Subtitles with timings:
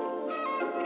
[0.00, 0.77] Música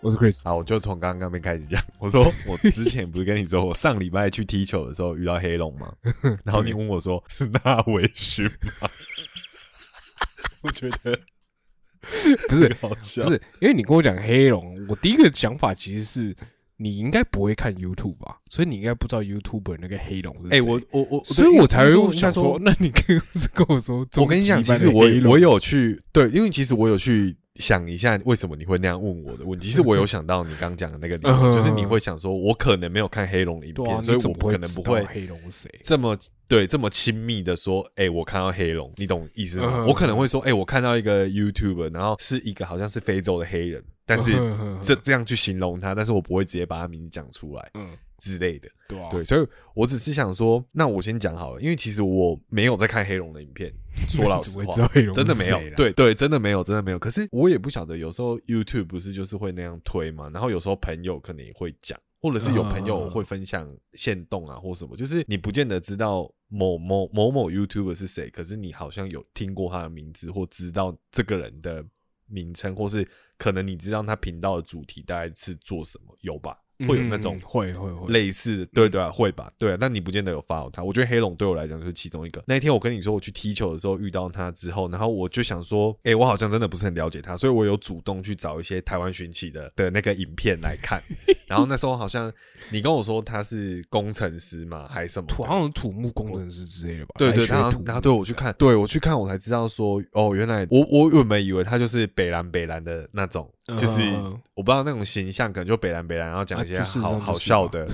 [0.00, 1.82] 我是 Chris，好，我就从刚刚那边开始讲。
[1.98, 5.92] 我说我之前不是跟你说，我上礼拜去踢球的时候遇到黑龙吗？
[6.44, 8.88] 然后你问我说是纳维逊吗？
[10.62, 11.18] 我觉得
[12.48, 16.36] 不是好笑，不是，因为你跟我讲黑龙，我第一个想法其实是
[16.82, 20.58] 你应该不会看 YouTube 吧，所以你应该不知道 YouTuber 那个黑龙是谁。
[20.58, 23.20] 哎、我我我，所以我才会想说， 那你跟
[23.54, 29.68] 跟我说，我跟你讲，其实我我有去对，因为其实我有去想一下为什么你会那样问我的问题。
[29.68, 35.80] 其实我有想到你刚讲的那个理由，嗯就是你会想说，我可能没有看黑龙的影片，所以我可能不会黑龙是谁。
[35.82, 36.18] 这么
[36.48, 39.70] 对这么亲密的说，哎、我看到黑龙，你懂意思吗？
[39.72, 43.82] 嗯我可能会说，哎、我看到一个 YouTuber，然后是一个好像是非洲的黑人，
[44.16, 48.68] 但是嗯这这样去形容他，但是我不会直接把他名字讲出来嗯，之类的。
[48.88, 53.72] 对啊，对，所以我只是想说，那我先讲好了，因为其实我没有在看黑龙的影片，
[54.08, 54.88] 说老实话。
[55.14, 55.58] 真的没有。
[55.76, 56.98] 对 对，真的没有，真的没有。
[56.98, 71.82] 可是我也不晓得，有时候 YouTube 不是就是会那样推嘛，然后有时候朋友可能也会讲，或者是有朋友会分享线动啊或什么，就是你不见得知道某某某某 YouTuber 是谁，可是你好像有听过他的名字，或知道这个人的
[72.26, 76.58] 名称，或是可能你知道他频道的主题大概是做什么，有吧？
[76.86, 80.82] 会有那种嗯会会会类似，对对啊，会吧，对啊，但你不见得有 follow 他。
[80.82, 82.42] 我觉得黑龙对我来讲就是其中一个。
[82.46, 91.02] 那一天我跟你说我去踢球的时候遇到他之后，然后我就想说，哎、我好像真的不是很了解他，所以我有主动去找一些台湾寻奇的的那个影片来看。
[91.46, 92.32] 然后那时候好像
[92.70, 95.26] 你跟我说他是工程师嘛，还是什么？
[95.28, 97.14] 土好像土木工程师之类的吧？
[97.18, 107.86] 对对，来学土木然后然后对我去看，对我去看，我才知道说，哦，原来我我原本以为他就是北蓝北蓝的那种，就是嗯我不知道那种形象，可能就北蓝北蓝，然后讲一些好好笑的。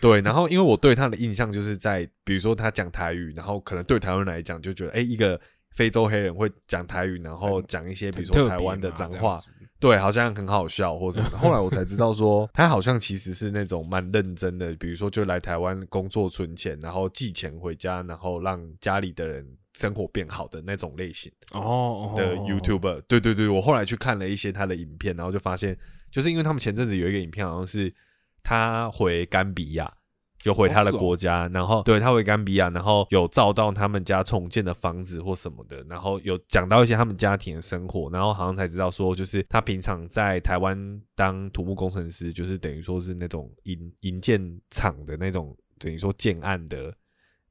[0.00, 9.40] 对，然后因为我对他的印象就是在，比如说他讲台语，然后可能对台湾人来讲就觉得，哎，一个非洲黑人会讲台语，然后讲一些比如说台湾的脏话，
[9.80, 11.38] 对，好像很好笑或什么的。
[11.38, 23.00] 后来我才知道说，他好像其实是那种蛮认真的，比如说就来台湾工作存钱，然后寄钱回家，然后让家里的人生活变好的那种类型哦哦的哦 YouTuber。
[23.02, 25.76] 对对对，我后来去看了一些他的影片，然后就发现，
[26.10, 27.94] 就是因为他们前阵子有一个影片，好像是
[28.42, 29.92] 他回甘比亚。
[30.36, 46.94] 就回他的国家，然后对他回甘比亚，然后有照到他们家重建的房子或什么的，然后有讲到一些他们家庭的生活，然后好像才知道说，就是他平常在台湾当土木工程师，就是等于说是那种营营建厂的那种，等于说建案的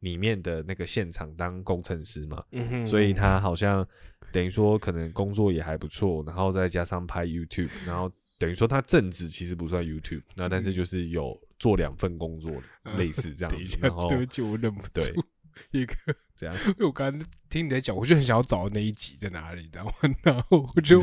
[0.03, 3.86] 里面的那个现场当工程师嘛，嗯哼所以他好像
[4.31, 12.52] 等于说可能工作也还不错，然后再加上拍 YouTube，然后等于说他正职其实不算 YouTube，那但是就是有做两份工作，
[12.97, 15.24] 类似这样嗯等一下，，子然后对不起，我忍不对住
[15.72, 15.96] 一个，
[16.36, 16.56] 这样。
[16.68, 19.94] 因为我刚刚听你在讲，我就很想要找那一集在哪里，你知道吗？
[20.24, 21.02] 然后我就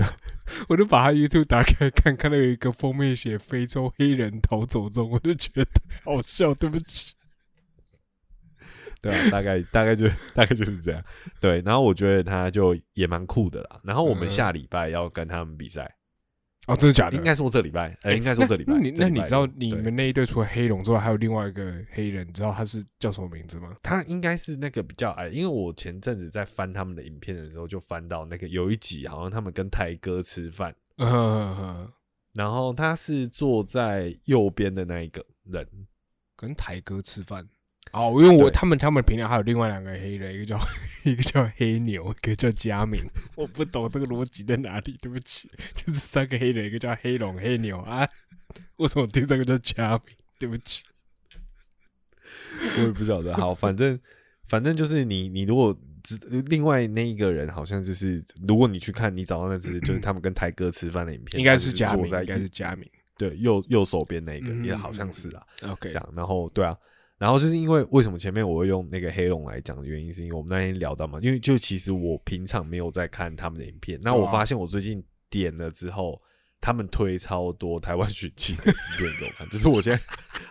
[0.69, 5.71] 我就把他 YouTube 打开看，看到有一个封面写非洲黑人逃走中，我就觉得
[6.05, 7.15] 好笑，对不起。
[9.01, 11.03] 对啊，大概大概就大概就是这样。
[11.41, 13.81] 对，然后我觉得他就也蛮酷的啦。
[13.83, 15.97] 然后我们嗯下礼拜要跟他们比赛，
[16.67, 17.17] 哦，真的假的？
[17.17, 18.75] 应该说这礼拜，呃，应该说这礼拜。
[18.75, 23.75] 那那你这礼拜那你知道你们那一队除了黑龙之外，还有另外一个黑人，你知道他是叫什么名字吗？
[23.83, 30.75] 他应该是那个比较矮，因为我前阵子在翻他们的影片的时候，就翻到那个有一集好像他们跟台哥吃饭，
[32.35, 35.67] 然后他是坐在右边的那一个人，
[36.37, 37.49] 跟台哥吃饭。
[37.93, 40.59] 哦，因为我他们他们平常还有另外两个黑人，一个叫
[41.05, 43.03] 一个叫黑牛，一个叫佳明。
[43.35, 48.09] 我不懂这个逻辑在哪里，对不起， 就是三个黑人，一个叫黑龙、黑牛啊。
[48.79, 50.17] 为什么听这个叫佳明？
[50.39, 50.85] 对不起，
[52.79, 53.35] 我也不晓得。
[53.37, 53.99] 好，反正
[54.47, 56.17] 反正就是你你如果只
[56.47, 62.89] 另外那一个人好像就是，如果你去看你找到那只就是他们跟台哥吃饭的影片，应该是佳明，应该是佳明。
[63.19, 65.47] 对右右手边那一个，嗯也好像是啊。
[65.69, 66.75] OK，这样，然后对啊，
[67.21, 76.21] 然后就是因为为什么前面我会用那个黑龙来讲的原因，是因为我们那天聊到嘛，因为就其实我平常没有在看他们的影片，那我对啊发现我最近点了之后，
[76.61, 80.03] 他们推超多台湾寻奇的影片给我看， 就是我现在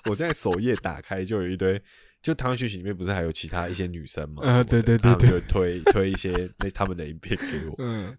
[0.05, 1.81] 我现在首页打开就有一堆。
[2.21, 4.43] 就台湾讯息里面不是还有其他一些女生嘛？
[4.43, 8.13] 呃什么的对对对他们就推推一些那他们的影片给我， 嗯，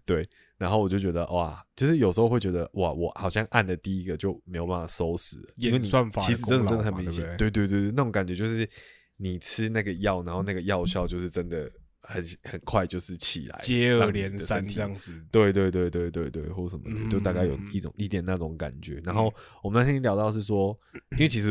[0.61, 8.69] 然后我就觉得哇，就是有时候会觉得哇，我好像按的第一个就没有办法收拾，因为你算法其实真的真的很明显，对对对对对，那种感觉就是
[9.17, 11.67] 你吃那个药，然后那个药效就是真的
[12.01, 15.19] 很很快就是起来，接二连三这样子。
[15.31, 19.01] 对对对对对对，或什么的，就大概有嗯一种一点那种感觉。
[19.03, 19.33] 然后
[19.63, 20.79] 我们那天聊到是说，
[21.13, 21.49] 因为其实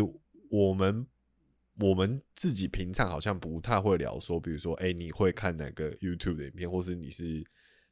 [0.53, 1.05] 我们
[1.81, 7.45] 我们自己平常好像不太会聊说，比如说，哎，你会看哪个 YouTube 的影片，或是你是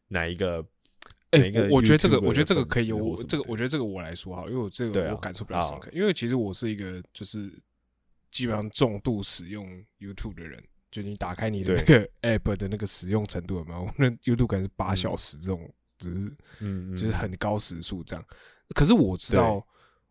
[0.06, 0.64] 哪一个？
[1.30, 5.90] 哎、我我觉得这个，我觉得这个可以由我这个，我觉得这个我来说哈，因为我这个啊我感触比较深好刻。
[5.92, 7.52] 因为其实我是一个就是
[8.30, 9.66] 基本上重度使用
[9.98, 13.82] YouTube 的人，就你打开你的那个 App 的那个使用程度有没有？
[13.82, 16.20] 我那 YouTube 可能是八嗯小时这种，只是
[16.60, 18.24] 嗯，嗯就是很高时速这样。
[18.74, 19.62] 可是我知道，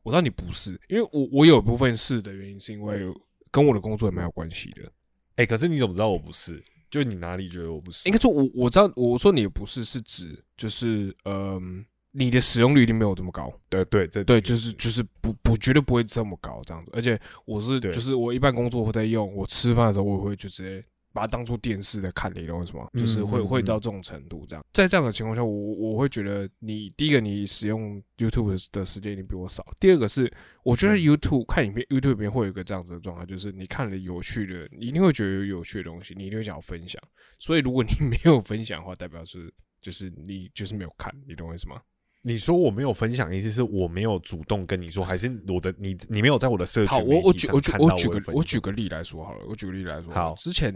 [0.04, 3.02] 我知道你不是，因为我我有一部分是的原因是因为
[3.50, 4.92] 跟我的工作也蛮有关系的。
[5.38, 6.62] 哎，可是你怎么知道我不是？
[6.90, 8.14] 就你哪里觉得我不是应？
[8.14, 13.54] 该说我我知道，我说你不是是指就是嗯、你的使用率一定没有这么高。
[13.70, 20.84] 对对，这对，就是就是不不绝对不会这么高这样子，而且我是就是我一般工作会在用，我吃饭的时候我也会就直接
[21.18, 22.88] 把它当做电视在看，你懂我意思吗？
[22.94, 30.32] 就是会会到这种程度这样，在这样的情况下，我我会觉得你第一个你使用 YouTube 的的时间一定比我少，第二个是
[30.64, 31.08] 我觉得嗯。
[31.08, 37.02] YouTube 看影片 YouTube 里面会有一个这样子的状态，就是你看了有趣的，你一定会觉得有有趣的东西，你一定会想要分享，
[37.40, 41.82] 所以如果你 没有分享的话，代表是就是你就是没有看，你懂我意思吗？
[42.28, 50.14] 你说我没有分享，意思是我没有主动跟你说，还是我的你你没有在我的社群好，我我举我举我举个我举个例来说好了，我举个例来说。
[50.14, 50.74] 好之前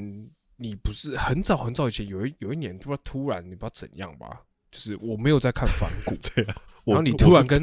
[0.56, 6.16] 你不是很早很早以前有一有一年，不知道突然你不知道怎样吧，就是我没有在看反骨，
[6.86, 7.62] 然后你突然跟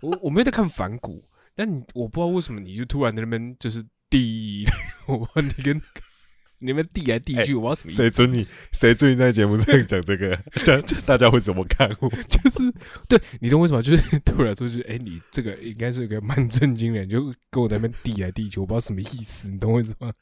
[0.00, 1.22] 我我我没有在看反骨，
[1.54, 4.64] 但你我不知道为什么你就突然在那边就是递，
[5.06, 5.78] 我你跟
[6.64, 10.34] 你们递来递去，我不知道什么意思谁，准你谁准你在节目上讲这个？
[10.64, 12.08] 讲就是大家会怎么看我？
[12.08, 12.72] 就是
[13.08, 13.82] 对你懂为什么？
[13.82, 17.20] 就是 对我来说，就是哎、你这个应该是个蛮震惊的人，就
[17.50, 20.12] 跟我在那边递来递去，我不知道什么意思，你懂我意思吗？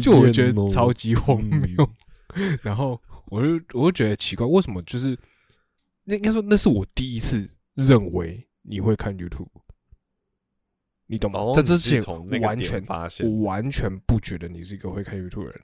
[0.00, 1.90] 就我觉得超级荒谬。
[2.62, 5.18] 然后我就我就觉得奇怪，为什么就是
[6.04, 9.48] 那应该说那是我第一次认为你会看 YouTube，
[11.06, 11.40] 你懂吗？
[11.40, 15.60] 哦在这之前完全发现我完全不觉得你是一个会看 YouTube 的人。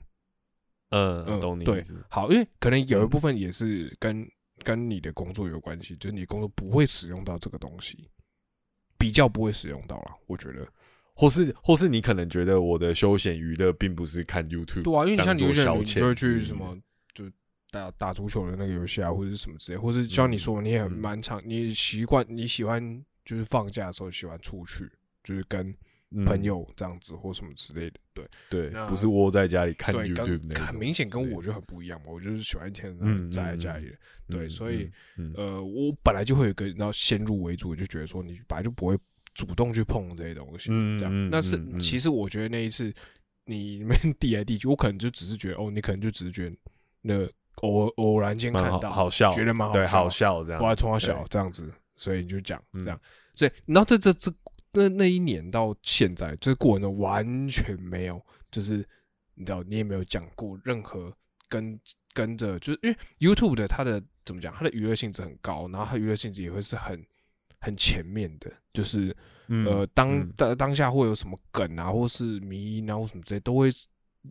[0.89, 2.03] 嗯，嗯懂你意思。
[2.09, 4.27] 好，因为可能有一嗯部分也是跟
[4.63, 8.09] 跟你的工作有关系，就是你工作不会使用到这个东西，
[8.97, 10.67] 比较不会使用到啦，我觉得。
[11.13, 16.75] 或是或是你可能觉得我的休闲娱乐并不是看 YouTube，对啊，因为你像你有些人，你就会去什么
[17.13, 17.25] 就
[17.69, 22.81] 打打足球的那个游戏啊，或者是什么之类，或是像你说，你也很嗯蛮常，你习惯你喜欢
[23.25, 24.89] 就是放假的时候喜欢出去，
[25.23, 25.73] 就是跟
[26.13, 27.99] 嗯朋友这样子或什么之类的，
[28.49, 33.95] 对对，不是窝在家里看对，YouTube 那很明显跟我就很不一样嘛，我就是喜欢一天嗯宅在嗯家里，
[34.27, 34.91] 对，嗯所以。
[35.35, 38.97] 呃，我本来就会有一个然后先入为主，就觉得说你本来就不会
[39.33, 41.13] 主动去碰这些东西，这样。
[41.13, 42.93] 嗯嗯那是其实我觉得那一次
[43.45, 46.55] 你们 递来递去，我可能就只是觉得哦，你可能就只是觉得
[47.01, 47.25] 那
[47.61, 50.65] 偶偶然间看到，好笑，觉得蛮好对，好笑，这样不。
[50.67, 52.99] 爱从小对这样子，所以你就讲嗯这样。
[53.33, 54.29] 所以，然后这这这
[54.73, 58.77] 那那一年到现在，就是过程中完全没有，就是
[59.35, 61.13] 你知道，你也没有讲过任何
[61.49, 61.79] 跟
[62.13, 67.03] 跟着，就是因为 YouTube 的它的怎么讲，它的娱乐性质很高，然后它娱乐性质也会是很
[67.59, 69.15] 很前面的，就是
[69.47, 73.69] 嗯呃，当嗯当当下会有什么梗啊，或是迷音啊，或什么之类，都会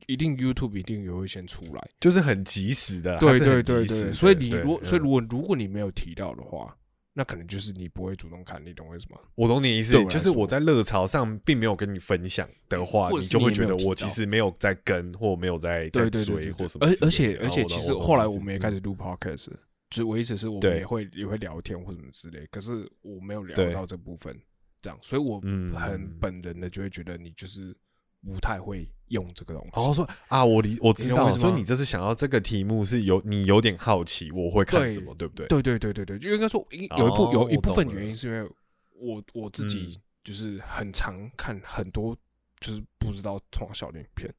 [0.07, 1.89] 一定 YouTube 一定也会先出来。
[2.01, 6.77] 就是很及时的，对对对对，所以你如所以嗯如果如果你没有提到的话，
[7.21, 9.19] 那可能就是你不会主动看，你懂我意思吗？
[9.35, 16.87] 我懂你意思就是我在热潮上并没有跟你分享的话，你就会觉得我其实没有在跟或没有在在对对对追或什么。
[16.87, 19.49] 而而且哦而且，其实后来我们也开嗯始录 podcast，
[19.91, 24.35] 就是我意思是我们也会也会聊天或什么之类，可是我没有聊到这部分，
[24.81, 27.77] 这样，所以我嗯很本能的就会觉得你就是
[28.25, 29.71] 不太会用这个东西。
[29.75, 35.47] 然后说啊，我理我知道，所以你这次想要这个题目是有你有点好奇我会看什么，对不对？
[35.47, 38.51] 对对对对对，就应该说应有一部有一部分原因是因为
[38.99, 42.17] 我我自己就是很常看很多
[42.61, 44.33] 就是不知道从小的影片，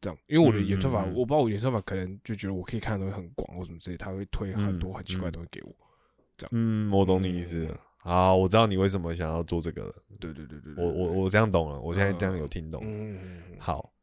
[0.00, 5.74] 这样，因为我的嗯演算法，嗯嗯我不知道我演算法可能就觉得我可以看的东西很广或什么之类，他会推很多嗯很奇怪的嗯东西给我。
[6.50, 7.80] 嗯，我懂你意思了。
[8.04, 9.94] 好，我知道你为什么想要做这个了。
[10.20, 12.82] 对对对对，对我我我这样懂了，我现在这样有听懂。
[12.84, 13.94] 嗯嗯嗯嗯好，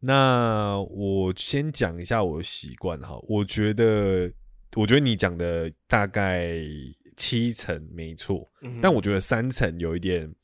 [0.00, 3.18] 那我先讲一下我的习惯哈。
[3.28, 4.32] 我觉得，
[4.74, 6.56] 我觉得你讲的大概
[7.14, 10.34] 七成没错，嗯但我觉得三成有一点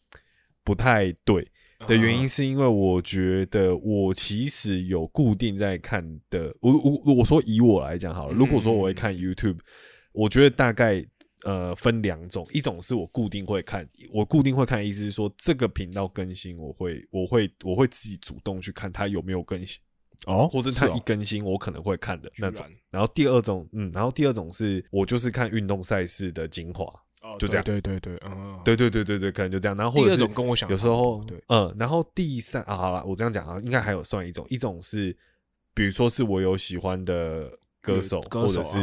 [0.63, 1.49] 不太对
[1.87, 6.55] 的原因，是因为我觉得我其实有固定在看的。
[6.61, 6.71] 我
[7.05, 9.61] 我我说以我来讲好了，如果说我会看 YouTube，
[10.13, 11.03] 我觉得大概
[11.45, 19.81] 呃分两种，一种是我固定会看，我固定会看的意思是说这个频道更新，我会我会我会自己主动去看它有没有更新，
[20.27, 22.77] 哦，或是它哦一更新我可能会看的那种然。
[22.91, 26.85] 然后第二种，嗯，然后第二种是我就是看运动赛事的精华，
[27.23, 29.77] 哦就这样对对对对，嗯，对对对对对，可能就这样。
[29.77, 35.17] 然后或者是第二种跟我想有时候对，嗯，然后第三啊，好了，我这样讲啊，应该还有算一种，一种是
[35.75, 38.79] 比如说是我有喜欢的歌手，或者是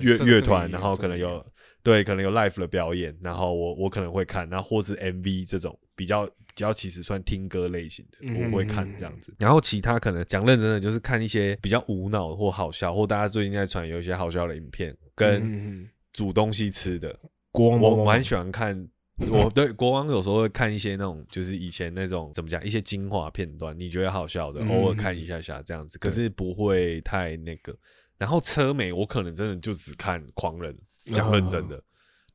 [0.00, 1.44] 乐乐团，然后可能有
[1.84, 9.32] 对，可能有 live 的表演，然后我我可能会看，然后或是 MV 这种比较比较其实算听歌类型的，嗯我会看这样子。
[9.38, 17.14] 然后其他可能讲认真的，就是看一些比较无脑或好笑，或大家最近在传有一些好笑的影片，跟煮东西吃的，
[17.52, 18.88] 国王我蛮喜欢看。
[19.30, 27.76] 我对国王有时候会看一些那种，就是以前那种怎么讲，一些精华片段，你觉得好笑的，嗯偶尔看一下下这样子，可是不会太那个。
[28.18, 31.82] 然后车美，我可能真的就只看狂人，讲认真的，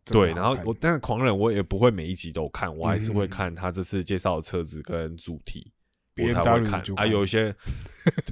[0.05, 0.29] 对。
[0.33, 5.71] 然后我，但是狂人我也不会每一集都看，我还是会嗯看他这次介绍的车子跟主题，
[6.17, 7.05] 我才会看啊。
[7.05, 7.55] 有一些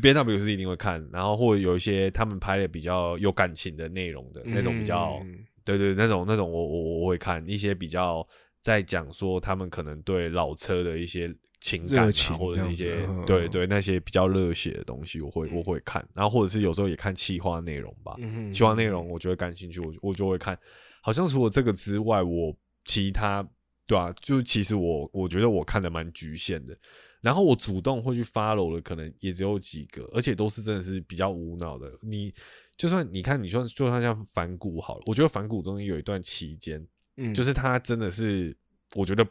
[0.02, 5.20] B N W 是一定会看，然后或者有一些他们拍的比较有感情的内容的那种比较。
[5.24, 8.26] 嗯对对，那种那种我我我会看一些比较
[8.62, 11.28] 在讲说他们可能对老车的一些
[11.60, 20.58] 情感啊，情或者是一些对对那些比较热血的东西，我会我会看，然后或者是有时候也看企划内容吧，嗯企划内容我觉得感兴趣，我我就会看。
[21.02, 23.48] 好像除了这个之外，我其他
[23.86, 26.78] 对啊，就其实我我觉得我看的蛮局限的。
[27.22, 31.92] 然后我主动会去 follow 的，可能也只有几个，而且都是真的是比较无脑的。
[32.02, 32.32] 你
[32.78, 36.86] 就算你看，你算就算像反骨好了，我觉得反骨中间有一段期间，
[37.16, 38.56] 嗯就是他真的是，
[38.96, 39.28] 我觉得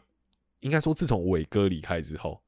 [0.61, 2.41] 应该说，自从伟哥离开之后，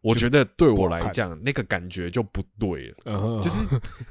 [0.00, 2.96] 我觉得对我来讲，那个感觉就不对了。
[3.06, 3.60] 嗯就是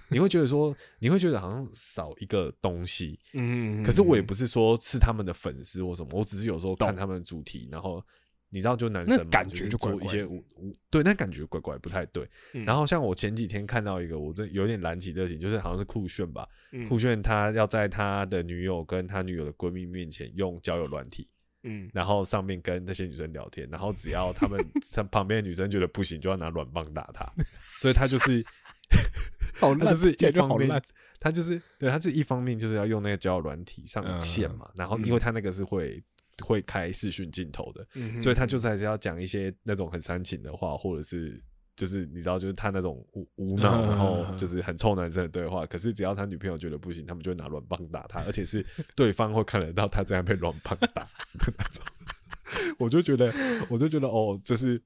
[0.09, 3.19] 你会觉得说，你会觉得好像少一个东西。
[3.33, 8.03] 嗯，可是我也不是说是他们的粉丝或什么，我只是有时候看他们的主题，然后
[8.49, 12.29] 你知道，就男生嘛感觉是就一些无无对，那感觉怪怪不太对。
[12.53, 21.29] 嗯然后像我前几天看到一个，我这有点燃起热情，就是好像是酷炫吧，嗯酷炫他要在他的女友跟他女友的闺蜜面前用交友软体，
[21.67, 21.89] 嗯。
[21.93, 24.59] 然后上面跟那些女生聊天，然后只要他们
[25.11, 27.31] 旁边的女生觉得不行，就要拿软棒打他，
[27.79, 28.43] 所以他就是
[29.59, 30.81] 好他就是感一方面
[31.19, 36.01] 他就是对他就一方面就是要用那个交友软体上线嘛，然后因为他那个是会
[36.43, 41.41] 会开视讯镜头的，嗯所以他就是还是要讲一些那种很煽情的话，或者是
[41.77, 45.65] 就是你知道，就是他那种无无脑，嗯然后就是很臭男生的对话。
[45.65, 48.65] 可是只要他女朋友觉得不行，他们就会拿软棒打他，而且是
[48.97, 51.85] 对方会看得到他这样被软棒打的那种。
[52.77, 53.31] 我就觉得，
[53.69, 54.81] 我就觉得哦，就是。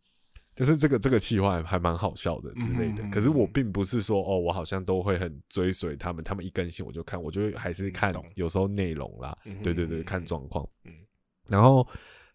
[0.53, 10.67] 就是这个这个气话还蛮好笑的之类的，嗯可是我并不是说哦，我好像都会很追随他们，他们一更新我就看，我就还是看有时候内容啦，嗯对对对，嗯看状况。
[10.83, 10.91] 嗯
[11.47, 11.87] 然后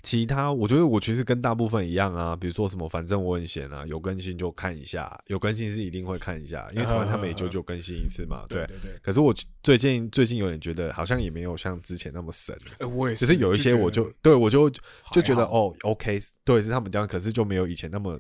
[0.06, 8.64] 其他，我觉得我其实跟大部分一样啊，比如说什么，反正我很闲啊，有更新就看一下，有更新是一定会看一下，因为台湾他每周就更新一次嘛，对。
[8.68, 9.34] 对对，可是我
[9.64, 14.70] 最近最近有点觉得，好像也没有像之前那么神，哎，我也只是有一些我就对我就
[15.10, 18.16] 就觉得哦，OK，对，是他们这样，可是就没有以前那么。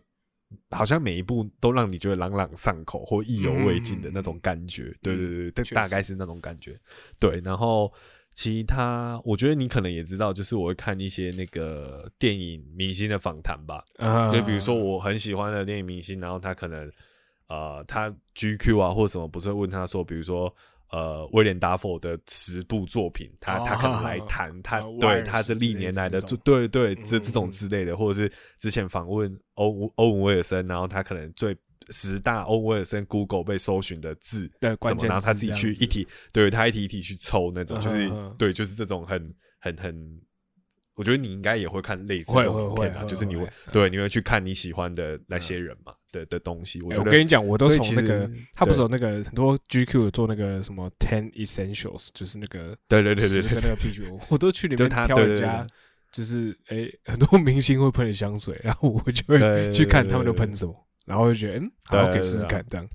[0.70, 6.78] 好像每一步都让你觉得朗朗上口或意犹未尽的那种感觉，对对对大概是那种感觉。
[7.18, 7.92] 对，然后
[8.36, 16.92] 其他我觉得你可能也知道，就是我会看一些那个电影明星的访谈吧，啊就比如说我很喜欢的电影明星，然后他可能
[17.48, 20.54] 呃他 GQ 啊或什么不是会问他说，比如说。
[20.90, 31.52] 呃，威廉达佛的十部作品，他他可能 来谈他呃对他这历年来的对对这嗯这种之类的，或者是之前访问欧欧文威尔森，然后他可能最
[31.90, 39.26] 十大欧文威尔森 Google 被搜寻的字，对关键然后他自己去一题，对他一题一题去抽那种，就是对，就是这种很
[39.60, 40.20] 很很，
[40.94, 55.66] 我觉得你应该也会看类似会这种影片啊，就是你会会对你会去看你喜欢的那些人嘛的的东西，我哎觉得我跟你讲，我都从那个他不是有那个很多 GQ 有做那个什么 Ten Essentials，就是那个对对对对对那个 P G，我都去里面他挑人家
[56.12, 62.86] 就是哎很多明星会喷的香水，然后我就会去看他们都喷什么，然后就觉得嗯，好可以试试看这样。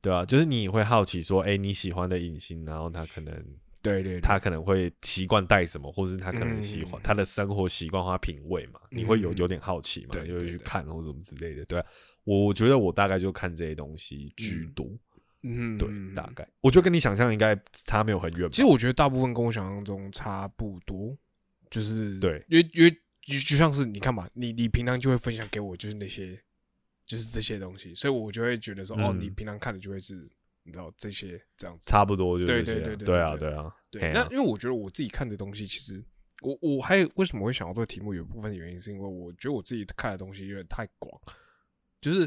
[0.00, 3.34] 对啊，就是你会好奇说，哎，你喜欢的影星，然后他可能
[3.82, 4.20] 对对，对。
[4.20, 11.64] 他可能会习惯戴什么，或是他可能喜欢嗯他的生活习惯或他品味嘛，你会有嗯有点好奇嘛，对就会去看或什么之类的。
[11.64, 11.86] 对啊，
[12.24, 14.86] 我我觉得我大概就看这些东西居多，
[15.42, 16.46] 嗯，对嗯，大概。
[16.60, 18.50] 我觉得跟你想象应该差没有很远吧。
[18.50, 21.16] 其实我觉得大部分跟我想象中差不多，
[21.70, 22.44] 就是对。
[22.48, 26.36] 因为因为就就像是你看嘛，你你平常就会分享给我，就是那些
[27.12, 30.14] 就是这些东西，所以我就会觉得说，哦，嗯你平常看的就会是
[30.62, 31.90] 你知道这些这样子。
[31.90, 36.02] 差不多就对这些对对对对啊对对啊，对，那因为我觉得我自己看的东西，其实
[36.40, 41.20] 我我还有为什么会想到这个题目，有一部分原因是因为我觉得我自己看的东西有点太广，
[42.00, 42.26] 就是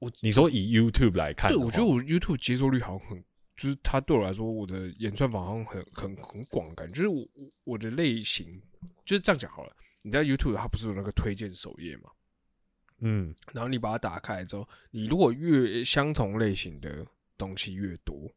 [0.00, 3.24] 我你说以 YouTube 来看对，我觉得我 YouTube 接受率好像很，
[3.56, 8.60] 就是它对我来说，我的演算法好像很很很广感觉，就是我我我的类型
[9.02, 9.74] 就是这样讲好了。
[10.02, 12.10] 你在 YouTube 它不是有那个推荐首页嘛？
[13.00, 13.34] 嗯。
[13.52, 18.30] 然后你把它打开之后，你如果越相同类型的东西越多，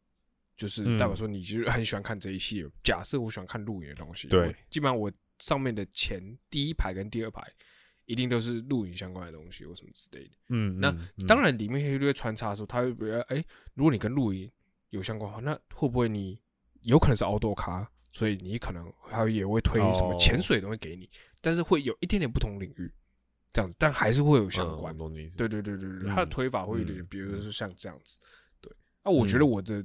[0.56, 0.98] 就是嗯。
[0.98, 2.70] 代表说你就是很喜欢看这一系列。
[2.82, 4.54] 假设我喜欢看露营的东西，对。
[4.68, 7.42] 基本上我上面的前第一排跟第二排
[8.04, 10.30] 一定都是露营相关的东西或什么之类的。
[10.48, 11.08] 嗯，那嗯。
[11.18, 14.50] 嗯当然里面会会穿插的时候，它会比如哎，如果你跟露营
[14.90, 16.38] 有相关的话，那会不会你
[16.82, 21.08] 有可能是 outdoor 咖，所以你可能还也会推什么哦潜水的东西给你，
[21.40, 22.92] 但是会有一点点不同领域
[23.52, 24.96] 这样子，但还是会有相嗯关
[25.36, 28.18] 对对对对对，嗯它的推法会有点，嗯比如说像这样子。
[28.60, 28.72] 对，
[29.04, 29.84] 那我觉得我的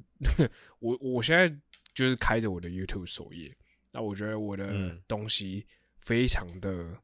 [0.79, 1.47] 我我现在
[1.93, 3.55] 就是开着我的 YouTube 首页，
[3.91, 5.01] 那我觉得我的嗯。
[5.07, 5.65] 东西
[5.99, 6.97] 非常的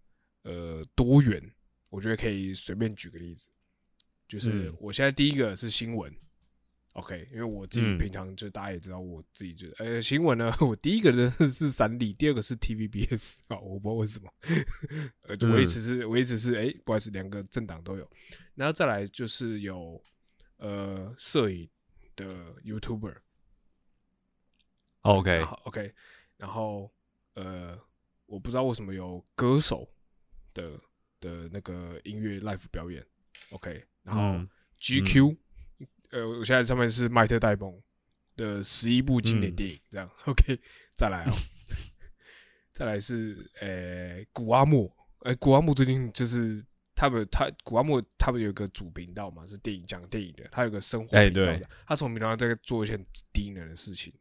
[0.44, 1.42] 呃多元，
[1.90, 3.50] 我觉得可以随便举个例子，
[4.28, 4.78] 就是嗯。
[4.80, 6.14] 我现在第一个是新闻。
[6.94, 7.98] OK，因为我自己嗯。
[7.98, 14.30] 平常就大家也知道，我自己就呃新闻呢，我第一个呢是三立，第二个是 TVBS 啊，我不知道为什么，
[15.28, 18.10] 呃，就我一直是我一直是哎、不好意思，两个政党都有，
[18.56, 20.02] 然后再来就是有
[20.58, 21.70] 呃摄影
[22.16, 25.94] 的 YouTuber，OK，好 OK，
[26.36, 26.92] 然后
[27.36, 27.80] 呃
[28.26, 29.90] 我不知道为什么有歌手
[30.54, 30.78] 的
[31.22, 33.06] 的那个音乐 live 表演
[33.52, 34.50] ，OK，然后嗯。
[34.82, 35.38] GQ，、
[36.12, 37.74] 呃，我现在上面是麦特戴蒙
[38.36, 39.56] 的十一部经典嗯。
[39.56, 40.60] 电影，这样 OK，
[40.96, 41.34] 再来哦，
[42.74, 46.64] 再来是呃古阿莫，呃古阿莫最近就是
[46.96, 54.14] 他们他古阿莫他们有个主频道嘛，是电影讲电影的，他有个生活哎频道的，他从频道在做一些很低能的事情，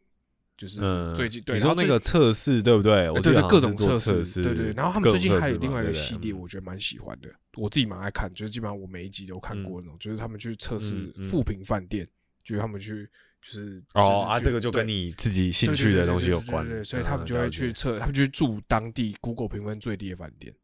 [0.60, 3.08] 就是嗯，最近对，你说那然后最个测试对不对？
[3.08, 4.70] 我呃对对，各种测试，对对。
[4.72, 12.06] 然后他们最近还有另外一个系列，我觉得蛮喜欢的，我自己蛮爱看，就是基本上我每一集都看过那种，就是他们去测试富平饭店，
[12.44, 13.08] 就是他们去
[13.40, 20.54] 就是哦啊，这个就跟你自己兴趣的东西有关对所以他们就会去测，他们就去住当地 Google 评分最低的饭店，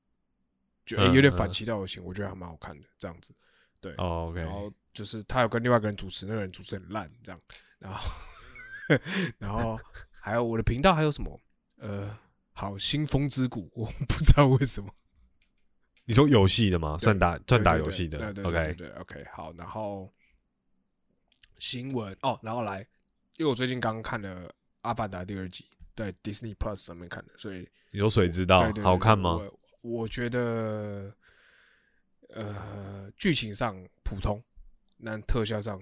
[0.84, 3.32] 就、有点反嗯其道而行，我觉得还蛮好看的这样子。
[3.80, 7.40] 对，哦，OK，然后就是他有跟另外一个人主持，那个人主持很烂，这样，
[7.78, 7.98] 然后
[9.38, 9.78] 然后
[10.20, 11.40] 还有我的频道还有什么？
[11.76, 12.18] 呃，
[12.52, 14.90] 好，新风之谷，我不知道为什么
[16.04, 16.96] 你说游戏的吗？
[16.98, 20.12] 算打算打游戏的对对对，OK，对对，OK，好，然后
[21.58, 22.78] 新闻哦，然后来，
[23.36, 24.48] 因为我最近刚看了
[24.82, 29.34] 《阿凡达》第二集，在 Disney Plus 上面看的，所以你说水知道好看吗？
[29.34, 31.12] 我我觉得，
[32.30, 34.42] 呃，剧情上普通，
[35.04, 35.80] 但特效上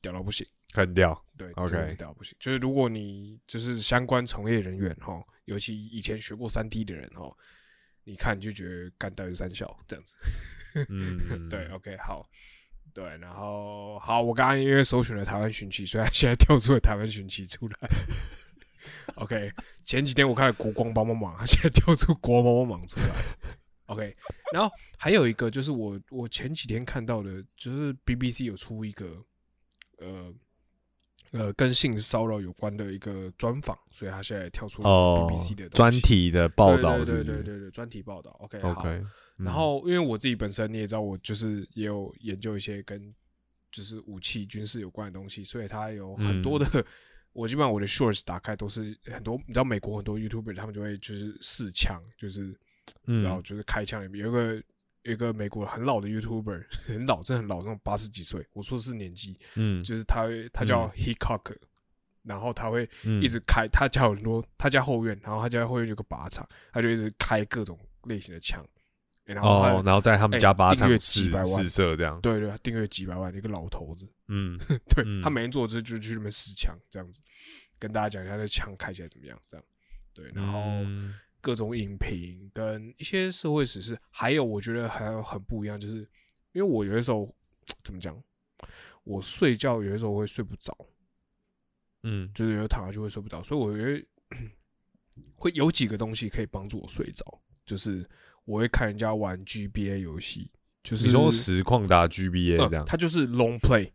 [0.00, 0.46] 屌到不行。
[0.72, 2.36] 很屌，对 OK 真的是屌到不行。
[2.38, 7.34] 就是如果你就是相关从业人员哈，尤其以前学过三 D 的人哈，
[8.04, 10.16] 你看就觉得干到底是三小这样子。
[10.90, 12.28] 嗯， 对，OK，好，
[12.92, 17.76] 对，然后好，我刚刚因为搜寻了台湾寻奇，所以他现在跳出了台湾寻奇出来。
[19.16, 19.50] OK，
[19.82, 23.14] 前几天我看了国光帮帮忙，他现在跳出国光帮帮忙出来。
[23.86, 24.14] OK，
[24.52, 29.24] 然后还有一个就是我我前几天看到的，就是 BBC 有出一个
[29.98, 30.32] 呃
[31.32, 38.30] 呃跟性骚扰有关的一个专访，所以他现在跳出了哦 BBC 的，专西题的报道对对对对专题报道。
[38.40, 39.02] OK，好？OK，
[39.36, 43.14] 然后，因为我自己本身你也知道，我就是也有研究一些跟
[43.70, 46.66] 就是武器、军事有关的东西，所以它有很多的。
[46.74, 46.84] 嗯
[47.34, 52.58] 我基本上我的 shorts 打开都是很多，你知道美国很多 YouTuber 他们就会就是试枪，就是
[53.04, 54.62] 你知道嗯就是开枪里面有一个有
[55.10, 60.90] 一个美国很老的 YouTuber， 很老，真的很老，那种八十几岁，我说的是年纪，嗯，就是他他叫嗯。
[60.96, 61.56] Hickok，、
[62.22, 63.22] 然后他会嗯。
[63.22, 68.64] 一直开，他家有很多，他家后院，然后他家后院有个靶场，他就一直开各种类型的枪，
[69.24, 77.20] 然后哦，然后在他们哎家靶场订阅几试百万试射这样，对对，订阅几百万的一个老头子，嗯 对、嗯他每天做这就去那边试枪，这样子，
[77.78, 79.64] 跟大家讲一下那枪开起来怎么样，这样，
[80.14, 85.98] 对，然后嗯各种影评跟一些社会时事，还有我觉得还有很不一样，就是
[86.52, 87.34] 因为我有的时候
[87.82, 88.20] 怎么讲，
[89.04, 90.76] 我睡觉有的时候会睡不着，
[92.02, 92.30] 嗯。
[92.34, 94.06] 就是有时候躺下去会睡不着，所以我觉得
[95.36, 98.04] 会有几个东西可以帮助我睡着，就是
[98.44, 100.50] 我会看人家玩 GBA 游戏，
[100.82, 103.92] 就是你说实况打 GBA 这样，呃它就是 long play，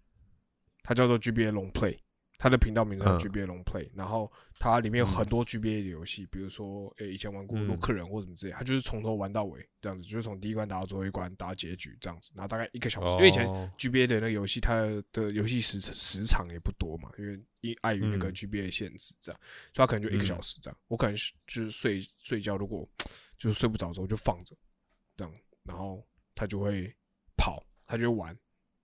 [0.81, 1.97] 它叫做 GBA long play，
[2.43, 4.29] 它的频道名称 GBA Long Play，、然后
[4.59, 14.75] 它里面有很多 GBA 的游戏，比如说诶、以前玩过嗯洛克人或什么之类，他就是从头玩到尾这样子，就是从第一关打到最后一关，打到结局这样子，然后大概一个小时，因为以前哦 GBA 的那个游戏，它
[15.13, 19.39] 的游戏时时长也不多嘛，因为因碍于那个嗯 GBA 限制，这样，
[19.73, 20.77] 所以它可能就一个嗯小时这样。
[20.89, 22.85] 我可能是就是睡睡觉，如果
[23.37, 24.53] 就是睡不着的时候就放着，
[25.15, 26.93] 这样，然后他就会
[27.37, 28.37] 跑，他就会玩，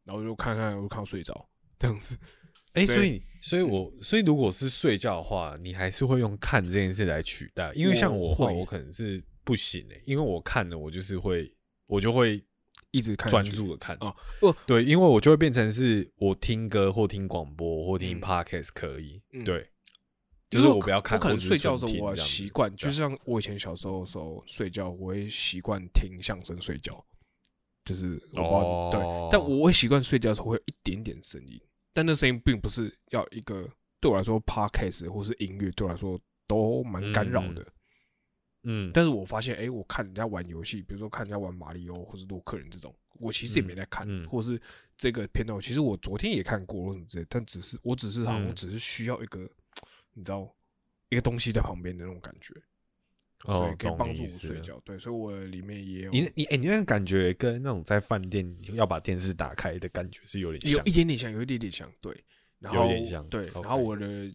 [0.06, 1.46] 然后就看看，我就看到睡着
[1.78, 2.18] 这样子。
[2.74, 11.52] 哎、所以所以所以我所以如果是睡觉的话，你还是会用看这件事来取代，因为像我的话，我可能是不行诶、因为我看了，我就是会，
[11.88, 12.44] 我就会
[12.92, 14.16] 一直看专注的看哦。
[14.40, 18.22] 不对，因为我就会变成是我听歌或听广播或听嗯。
[18.22, 19.68] Podcast 可以，嗯对，
[20.50, 27.04] 就是我不要看，我可能睡觉的时候，我习惯，就像我以前小时候的时候睡觉，我会习惯听相声睡觉，
[27.86, 29.02] 就是哦对，
[29.32, 31.60] 但我会习惯睡觉的时候会有一点点声音，
[31.94, 37.66] 但那声音并不是要一个对我来说 podcast 或是音乐对我来说都蛮干扰的。
[38.64, 44.28] 嗯，但是我发现，哎、我看人家玩游戏，比如说看人家玩马里奥或是洛克人这种，我其实也没在看，嗯嗯。
[44.28, 44.62] 或是
[44.98, 48.48] 这个片段，其实我昨天也看过或什么之类，但只是我只是好像嗯。
[48.48, 49.50] 我只是需要一个，
[50.14, 50.54] 你知道，
[51.08, 52.54] 一个东西在旁边的那种感觉，
[53.46, 54.80] 所哦以可以帮助我睡觉。
[54.84, 62.24] 对，所以我里面也有你你哎、你那个感觉跟那种在饭店要把电视打开的感觉是有点有像一点点像，有一点点像，对，
[62.60, 64.32] 然后有点像对，然后我的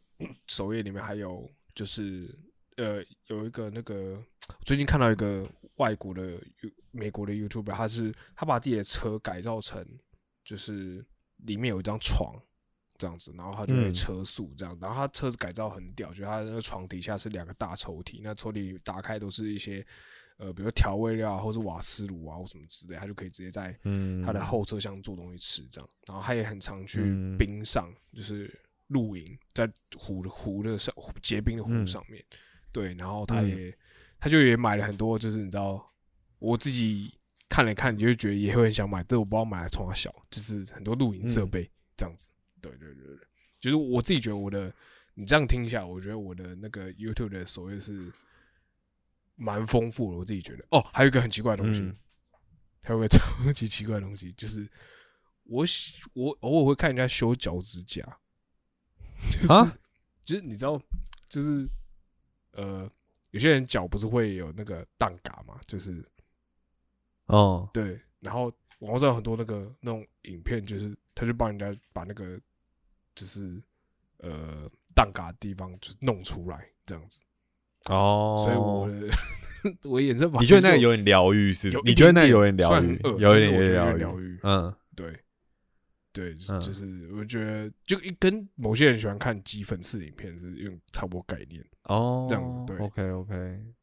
[0.47, 2.35] 首页里面还有就是
[2.77, 4.23] 呃有一个那个
[4.65, 6.41] 最近看到一个外国的
[6.91, 9.87] 美国的 YouTuber，他是他把自己的车改造成
[10.45, 11.05] 就是
[11.45, 12.41] 里面有一张床。
[12.97, 19.85] 这样子，然后他就会嗯车速这样，然后他车子改造很屌，就是他那个床底下是两个大抽屉，那抽屉打开都是一些
[20.37, 25.89] 呃，比如调味料啊，或是瓦斯炉啊，或什么之类，他就可以直接在嗯他的后车厢做东西吃，这样。
[26.07, 28.53] 然后他也很常去嗯冰上，就是
[28.89, 32.25] 露营，在湖的湖的上结冰的湖嗯上面。
[32.73, 33.79] 对，然后他嗯也、
[34.19, 35.89] 他就也买了很多，就是你知道，
[36.41, 37.17] 我自己
[37.49, 42.31] 看了看，你就会觉得也会很想买，但我不知道买来从哪小，就是很多露营设嗯备这样子。
[42.71, 43.27] 对对对对，
[43.61, 44.73] 就是我自己觉得我的，
[45.15, 48.13] 你这样听一下，我觉得我的那个 YouTube 的首页是
[49.37, 50.65] 蛮丰富的，我自己觉得。
[50.71, 51.95] 哦，还有一个很奇怪的东西，嗯。
[52.87, 54.69] 还有个超级奇怪的东西，就是
[55.45, 58.03] 我喜我偶尔会看人家修脚趾甲，
[59.31, 59.79] 就是、啊？
[60.23, 60.79] 就是你知道，
[61.27, 61.67] 就是
[62.53, 62.87] 呃，
[63.31, 66.05] 有些人脚不是会有那个蛋嘎嘛，就是
[67.25, 72.39] 哦，对，然后网络上有很多那个那种影片，就是他就帮人家把那个
[73.15, 73.63] 就是
[74.19, 77.21] 呃蛋嘎的地方就弄出来这样子，
[77.87, 79.17] 哦，所以我的
[79.89, 81.83] 我的衍生法，你觉得那个有点疗愈是不是？
[81.85, 85.19] 你觉得那个有点疗愈有一点疗愈嗯，对，
[86.13, 86.73] 对，就嗯。
[86.73, 91.65] 是我觉得就一跟某些人喜欢看鸡粉式影片是用差不多概念。
[91.85, 93.35] 哦，这样子对，OK OK，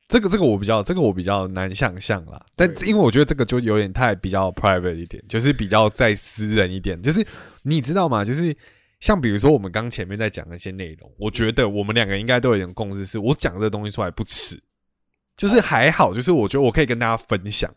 [0.07, 7.25] 这个这个我比较这个我比较难想象啦，但因为我觉得这个就有点太比较 private 一点，就是比较再私人一点，就是
[7.63, 8.25] 你知道吗？
[8.25, 8.55] 就是
[9.01, 14.61] 像比如说我们刚前面在讲那些内容，我觉得我们两个应该都有一点共识，是我讲这个东西出来不迟，
[15.35, 17.69] 就是还好，就是我觉得我可以跟大家分享。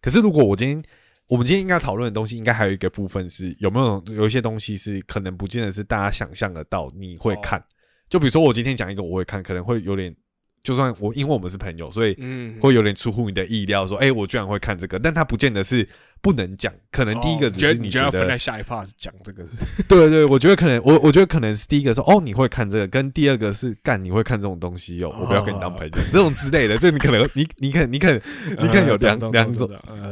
[0.00, 0.82] 可是如果我今天
[1.28, 7.64] 我们今天应该讨论的东西，应该还有一个部分是有没有有一些东西是可能不见得是大家想象得到你会看。
[8.10, 10.14] 就比如说我今天讲一个我会看，可能会有点，
[10.62, 15.86] 就算我因为我们是朋友，所以嗯，会有点出乎你的意料，说，哎、我居然会看这个，但他不见得是
[16.20, 28.20] 不能讲，可能第一个只是你觉得要分在下一 part 是讲这个是不是，对对，我觉得可能我我觉得可能是第一个说哦你会看这个，跟第二个是干你会看这种东西哦，我不要跟你当朋友这种之类的，就你可能你你可你可能
[28.60, 29.68] 你可能有两 两种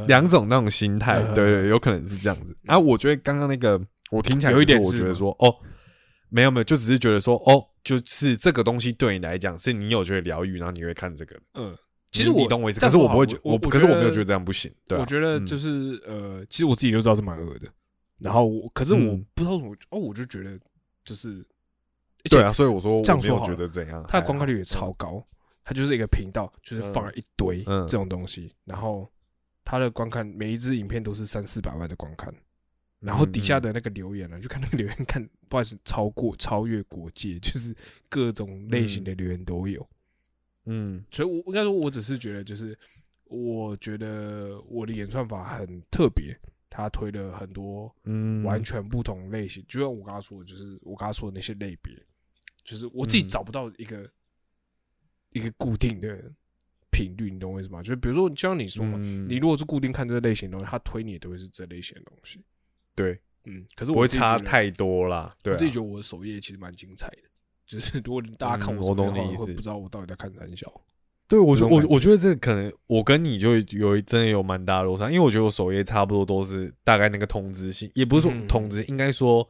[0.09, 2.57] 两种那种心态，呃对对，有可能是这样子。
[2.63, 5.55] 然后我觉得刚刚那个我听起来有一点我觉得说哦
[6.29, 11.37] 没有没有，就只是觉得说哦就是这个东西对你来讲是你有觉得疗愈，然后你会看这个。
[11.55, 11.77] 嗯，
[12.13, 15.47] 其实我你懂我意思，可是我不会觉我我我可是我没有觉得这样不行，对啊，我觉得嗯。
[15.47, 17.69] 就是呃，其实我自己都知道是蛮恶的，
[18.19, 19.27] 然后我可是我嗯。
[19.35, 20.59] 不知道怎么哦，我就觉得
[21.05, 21.45] 就是
[22.25, 25.27] 对啊，所以我说我这样说好了得怎样，它的观看率也超高，
[25.65, 27.87] 它就是一个频道，就是放了一堆嗯。
[27.87, 29.11] 这种东西，然后
[29.65, 32.35] 它的观看每一支影片都是三四百万的观看，
[33.01, 37.75] 然后底下嗯的那个留言呢，就看那个留言看，不好意思，超过超越国界， 就是
[38.09, 39.89] 各种类型的留言都有，
[40.67, 42.79] 嗯所以我应该说，我只是觉得就是
[43.25, 48.43] 我觉得我的演算法很特别，它推了很多嗯。
[48.45, 51.95] 完全不同类型，就像我刚刚说的，就是我刚刚说的那些类别，
[52.65, 53.29] 就是我自己嗯。
[53.29, 54.11] 找不到一个、
[55.31, 56.31] 一个固定的
[56.91, 57.83] 频率，你懂我意思吗？
[57.83, 59.27] 就是比如说，就像你说嘛，嗯。
[59.29, 62.41] 你如果是固定看这个类型的东西，他推你也都会是这类型的东西。
[63.03, 65.35] 对嗯，可是不会我自己觉得差太多啦。
[65.43, 67.23] 对、啊我自，己觉得我的首页其实蛮精彩的，
[67.67, 70.71] 就是如果大家看嗯我首页的话，我懂你意思会不知道我到底在看三小。
[71.27, 79.49] 对我觉我我觉得这可能我跟你就有一真的有蛮大的落差，因为我觉得我首页差不多都是大概那个通知性，也不是说嗯通知，应该说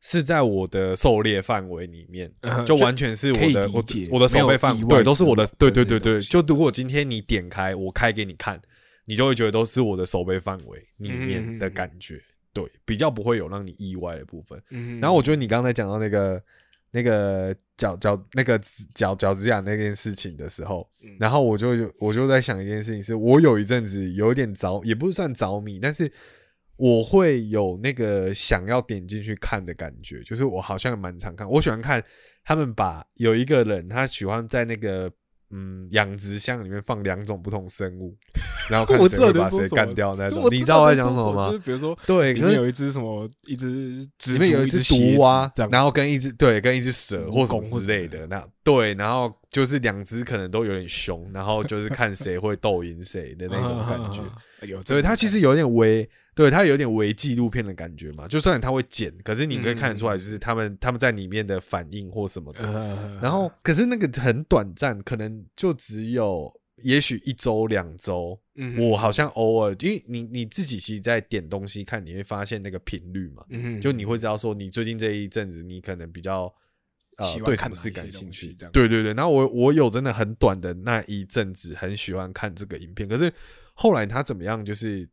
[0.00, 6.20] 是在我的狩猎范围里面，嗯就完全是我的我我的手背范没有意外对，都是我的，对对对对。
[6.22, 8.60] 就如果今天你点开我开给你看，
[9.04, 12.20] 你就会觉得都是我的手背范围里面的感觉，
[12.52, 14.60] 对，比较不会有让你意外的部分。
[14.70, 16.42] 嗯然后我觉得你刚才讲到那个
[16.90, 18.60] 那个脚脚那个
[18.94, 26.10] 脚脚趾甲那件事情的时候，嗯然后我就我就在想一件事情，是我有一阵子有点着，也不是算着迷，但是
[26.76, 32.04] 我会有那个想要点进去看的感觉，就是我好像蛮常看，我喜欢看
[32.44, 35.12] 他们把有一个人他喜欢在那个。
[35.54, 38.16] 嗯，养殖箱里面放两种不同生物，
[38.70, 40.48] 然后看谁会把谁干掉那种。
[40.50, 41.58] 你知道我在在讲什么吗就是？
[41.58, 48.26] 比如说，对，里面有一只什么，一只里面有一只只蝎毒蛙然后跟一只对，跟一只蛇或什么之类的。
[48.28, 54.22] 那对，然后就是两只可能都有点凶，然后就是看谁会斗赢谁的那种感觉。
[54.22, 54.32] 啊。
[54.62, 58.26] 有这所以它其实有点微，对它有点微纪录片的感觉嘛。
[58.26, 62.66] 就虽然它会剪，可是你可以看得出来，就是他们他们在里面的反应或什么的。
[62.66, 68.38] 呃然后，可是那个很短暂，可能就只有也许一周两周。
[68.54, 73.42] 嗯我好像偶尔，因为你你自己其实在点东西看，你会发现那个频率嘛。
[73.48, 76.52] 嗯就你会知道说，你最近这一阵子，你可能比较
[77.16, 78.72] 呃对什么事感兴趣这样。
[78.72, 83.32] 对对对，然后我我有真的很短的那一阵子很喜欢看这个影片，可是
[83.72, 85.08] 后来他怎么样，就是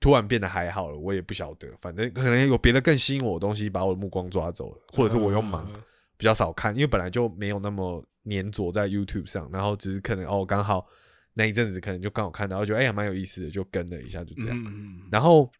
[0.00, 1.68] 突然变得还好了，我也不晓得。
[1.76, 5.82] 反正可能有别的更吸引我的东西把我的目光抓走了，或者是我又忙嗯
[6.16, 10.86] 比较少看，因为本来就没有那么粘着在 YouTube 上，然后只是可能哦刚好
[11.34, 14.64] 那一阵子可能就刚好看到，觉得哎呀蛮有意思的，就跟了一下，就这样。
[15.10, 15.50] 然后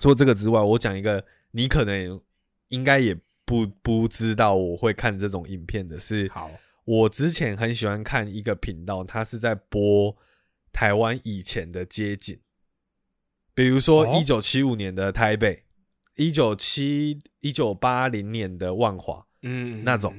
[0.00, 2.20] 除了这个之外，我讲一个你可能
[2.68, 6.50] 应该也不不知道我会看这种影片的是，好，
[6.84, 10.16] 我之前很喜欢看一个频道，它是在播
[10.72, 12.38] 台湾以前的街景，
[13.54, 14.18] 比如说哦。
[14.20, 15.64] 一九七五年的台北，
[16.16, 20.14] 一九七一九八零年的万华，嗯那种。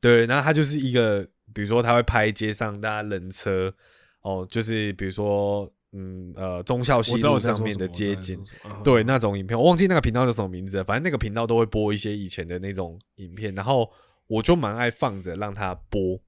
[0.00, 3.74] 对，然后它就是一个，比如说他会拍街上大家人车，
[4.20, 8.38] 哦，就是比如说嗯呃忠孝西路上面的街景。
[8.82, 13.90] 对，那种影片，我忘记那个频道叫什么名字了，反正那个频道都会播一些以前的那种影片，然后
[14.26, 16.20] 我就蛮爱放着让它播，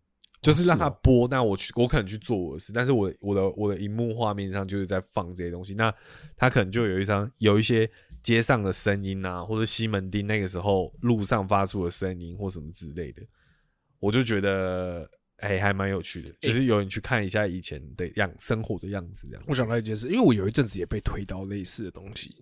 [0.43, 1.29] 就是让它是哦播。
[1.29, 5.75] 那我去，我可能去做我的事，但是我我的我的荧幕画面上就是在放这些东西。
[5.75, 5.93] 那
[6.37, 7.91] 它可能就有一张有一些
[8.23, 13.23] 街上的声音啊，或者西门町那个时候路上发出的声音或什么之类的，
[13.99, 19.45] 我就觉得哎、还蛮有趣的，就是有人去看一下以前的样生活的样子这样。
[19.47, 22.35] 我想到一件事，因为我有一阵子也被推到类似的东西，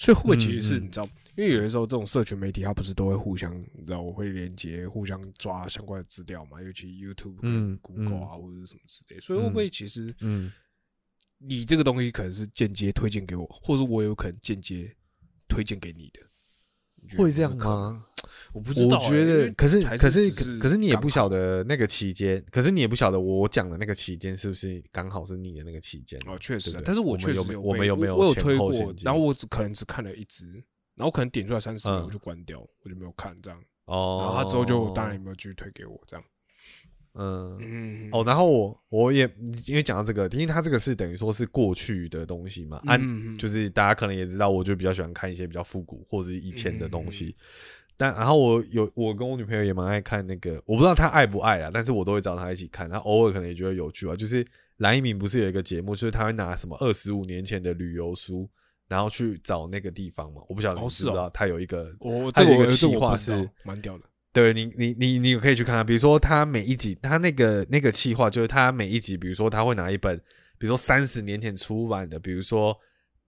[0.00, 7.36] 所以会不会其实是你知道，因为有的时候这种社群媒体它不是都会互相，你知道，我会连接互相抓相关的资料嘛，尤其 YouTube
[7.82, 10.50] Google 啊、或者是什么之类，所以会不会其实嗯，
[11.36, 14.90] 你这个东西可能是间接推荐给我，或者我有可能间接
[15.46, 17.16] 推荐给你的？
[17.18, 17.54] 会这样？
[17.58, 18.06] 吗？
[18.52, 30.46] 我不知道欸、我觉，得可是还可是可可是你也不晓得那个期间，可是你也不晓得我讲的那个期间是不是刚好是你的那个期间哦，确实但是我确实有没有我们有没有我有推过然后我只可能只看了一支，
[30.96, 33.60] 然后可能点出来三十秒嗯我就关掉，我就没有看这样。
[33.86, 36.24] 哦，然后他之后就当然也没有继续推给我这样。
[37.14, 39.28] 嗯嗯，哦，然后我我也
[39.66, 47.36] 因为讲到这个，因为它这个是等于说是过去的东西嘛，按、嗯就是大家可能也知道，我就比较喜欢看一些比较复古或者是以前的东嗯西。
[48.00, 52.88] 但然后我有我跟我女朋友也蛮爱看那个，我不知道她爱不爱啦，但是我都会找她一起看。
[52.88, 54.16] 她偶尔可能也觉得有趣吧。
[54.16, 54.42] 就是
[54.78, 58.48] 蓝一鸣不是有一个节目，就是他会拿什么二十五年前的旅游书，
[58.88, 60.40] 然后去找那个地方嘛。
[60.48, 64.04] 我不晓得你知不知道，他有一个我它有一个这个我这企划是蛮屌的。
[64.32, 70.16] 对你，你你你可以去看看，比如说他每一集，他那个那个计划，就是他每一集，比如说他会拿一本，
[70.56, 72.74] 比如说三十年前出版的，比如说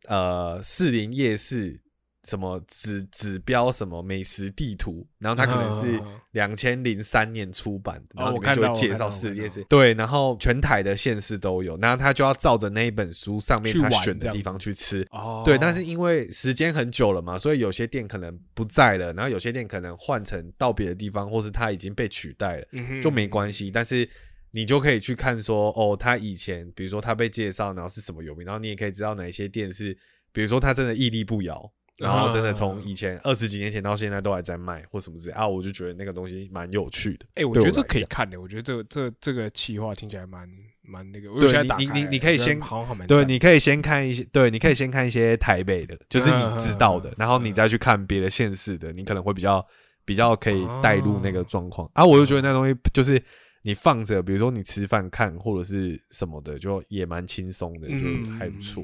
[0.09, 1.79] 呃士林夜市
[2.25, 23.69] 什么指指标什么美食地图，然后它可能是两千零三年出版的，然后里面就会介绍看到我看到士林夜市我看，对，然后全台的县市都有，然后他就要照着那一本书上面他选的地方去吃，哦对，但是因为时间很久了嘛，所以有些店可能不在了，然后有些店可能换成到别的地方，或是它已经被取代了，嗯就没关系。
[23.69, 24.09] 但是
[24.53, 29.97] 你就可以去看说，哦，他以前比如说他被介绍，然后是什么有名，然后你也可以知道哪一些店是，
[30.31, 31.73] 比如说他真的屹立不摇。
[31.99, 37.27] 然后真的从以前二十几年前到现在都还在卖或什么之类啊，我就觉得那个东西蛮有趣的。
[37.35, 40.49] 哎，我觉得这可以看的，我觉得这个这这个企划听起来蛮
[40.81, 41.33] 蛮那个。
[41.33, 49.65] 我有现在打你你你可以先好好对，你可以先看一些，对，你可以先看一些台北的，就是你知道的然后你再去看别的县市的，你可能会比较
[50.05, 51.89] 比较可以带入那个哦状况。
[51.95, 53.23] 啊，我就觉得那东西就是
[53.63, 58.83] 你放着，比如说你吃饭看或者是什么的，就也蛮轻松的，就嗯还不错。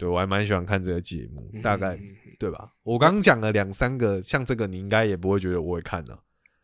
[0.00, 2.00] 对我还蛮喜欢看这个节目，嗯大概
[2.38, 2.72] 对吧？
[2.84, 6.18] 我刚刚讲了两三个，像这个你应该也不会觉得我会看的，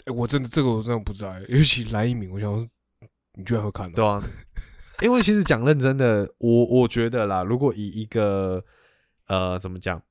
[0.07, 2.67] 哎，我真的这个我真的不知道，尤其蓝一鸣，我想说
[3.35, 4.25] 你居然会看哦对啊，
[5.05, 8.65] 因为其实讲认真的，我我觉得啦，如果以一个
[9.27, 10.03] 呃怎么讲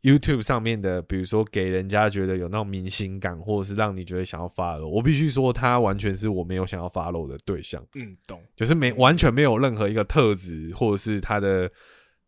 [0.00, 8.42] ，YouTube 上面的，比如说给人家觉得有那种明星感，或者是让你觉得想要 follow，我必须说他完全是我没有想要 follow 的对象，嗯，懂。
[8.56, 11.70] 就是没完全没有任何一个特质，或者是他的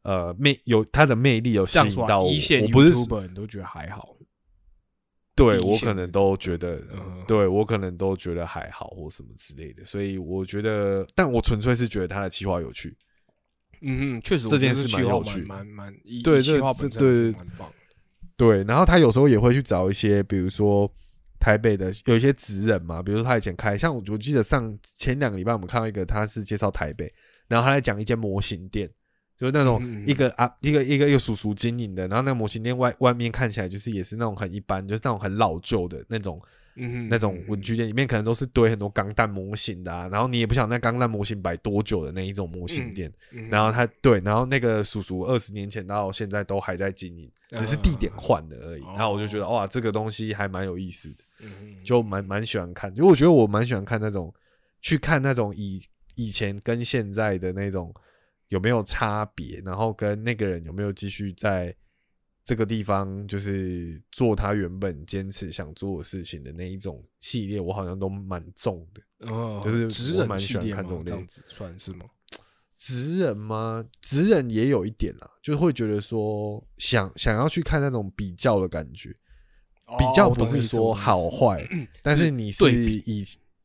[0.02, 2.90] 呃魅有他的魅力有吸引到我，一线我不是
[3.28, 4.16] 你都觉得还好，
[5.34, 6.82] 对我可能都觉得
[7.26, 12.96] 对我可能都觉得还好或什么之类的，所以我觉得，但我纯粹是觉得他的企划有趣。
[13.80, 17.34] 嗯嗯，确实这件事蛮有趣蛮蛮以对这这对。
[18.34, 20.90] 对，然后他有时候也会去找一些，比如说
[21.38, 27.12] 台北的有一些职人嘛，比如说他以前开，像我我记得上前两个礼拜我们看到一个，他是介绍台北，
[27.46, 28.90] 然后他在讲一间模型店，
[29.42, 36.40] 就是那种一个啊一个一个一个叔叔经营的，然后那个模型店外外面看起来就是也是那种很一般，就是那种很老旧的那种
[36.76, 48.82] 嗯，那种文具店，里面可能都是堆很多钢弹模型的啊，然后你也不晓得那钢弹模型摆多久的那一种模型店，嗯，然后他对，然后那个叔叔二十年前到现在都还在经营，只是地点换了而已。
[48.82, 51.24] 哦然后我就觉得哇，这个东西还蛮有意思的，
[51.84, 52.94] 就蛮蛮喜欢看。
[52.94, 54.32] 因为我觉得我蛮喜欢看那种，
[54.80, 55.82] 去看那种以
[56.14, 57.92] 以前跟现在的那种
[58.52, 61.74] 有没有差别，然后跟那个人有没有继续在
[62.44, 69.26] 这个地方就是做他原本坚持想做的事情的那一种系列，我好像都蛮重的。
[69.32, 72.04] 哦，就是职我蛮喜欢看这种类吗这样子算是吗？
[72.76, 73.82] 职人吗？
[74.02, 79.08] 职人也有一点啦，就会觉得说想想要去看那种比较的感觉，
[79.98, 81.66] 比较不是说好坏，
[82.02, 82.64] 但是你是
[83.06, 83.24] 以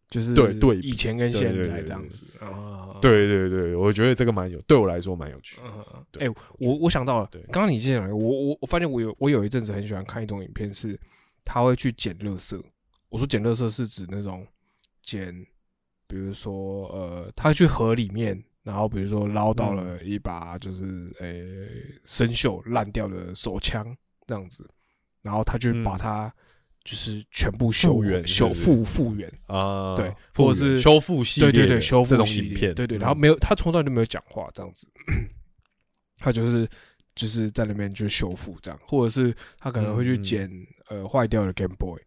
[0.10, 2.98] 就是对对以前跟现在这样子啊。
[3.02, 5.62] 对对对，我觉得这个蛮有，对我来说蛮有趣。
[5.64, 11.00] 嗯，哎、对我我想到了，刚刚你讲的，我我我发现我有我有一阵子很喜欢看一种影片，是
[11.46, 12.60] 他会去捡垃圾。
[13.10, 14.46] 我说捡垃圾是指那种
[15.04, 15.34] 捡，
[16.08, 21.46] 比如说呃，他去河里面，然后比如说捞到嗯了一把就是诶、
[22.04, 24.68] 生锈烂掉的手枪这样子，
[25.22, 26.34] 然后他就嗯把它
[26.88, 33.00] 就是全部修复原修复复原，啊，对或者是修复系列的，对对对，修复这种系列影片，对对，嗯。
[33.00, 34.88] 然后没有他从头到尾都没有讲话这样子，
[36.18, 36.66] 他就是
[37.14, 40.50] 就是在那边就修复这样，或者是他可能会去捡
[40.88, 42.00] 呃坏掉的 Game Boy，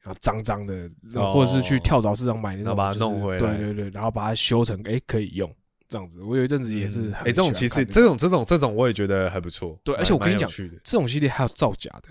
[0.00, 1.34] 然后脏脏的，哦。
[1.34, 5.54] 或者是去跳蚤市场买那种，把它弄回来对对对，然后把它修成哎可以用
[5.86, 6.22] 这样子。
[6.22, 8.16] 我有一阵子也是哎，很这种其实这种。
[8.16, 10.48] 这种这种我也觉得还不错，对而且我跟你讲
[10.82, 12.08] 这种系列还有造假的，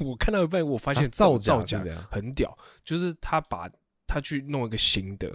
[0.00, 1.82] 我看到一半我发现啊造造假？
[2.10, 3.70] 很屌，就是他把
[4.06, 5.30] 他去弄一个新的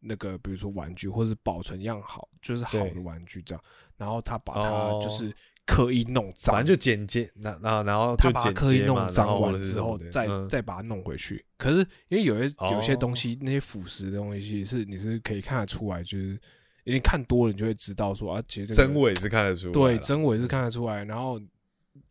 [0.00, 3.64] 那个，比如说玩具，或是保存样好，就是好的玩具这样，
[3.96, 5.00] 然后他把它哦。
[5.02, 5.32] 就是
[5.66, 10.48] 刻意弄脏，反正就剪接，那然然后他把刻意弄脏完之后再嗯。
[10.48, 11.44] 再把它弄回去。
[11.56, 16.40] 可是因为有些有些哦东西，那些腐蚀的东西是你是可以看得出来，就是
[16.84, 21.40] 你看多了，你就会知道说啊，其实这个真伪是看得出来，对真伪是看得出来，然后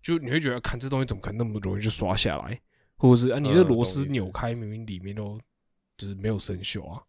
[0.01, 2.59] 就你会觉得看这东西怎么可能那么容易就刷下来，
[2.95, 5.39] 或者是啊你这嗯螺丝扭开，明明里面都
[5.97, 7.03] 就是没有生锈啊，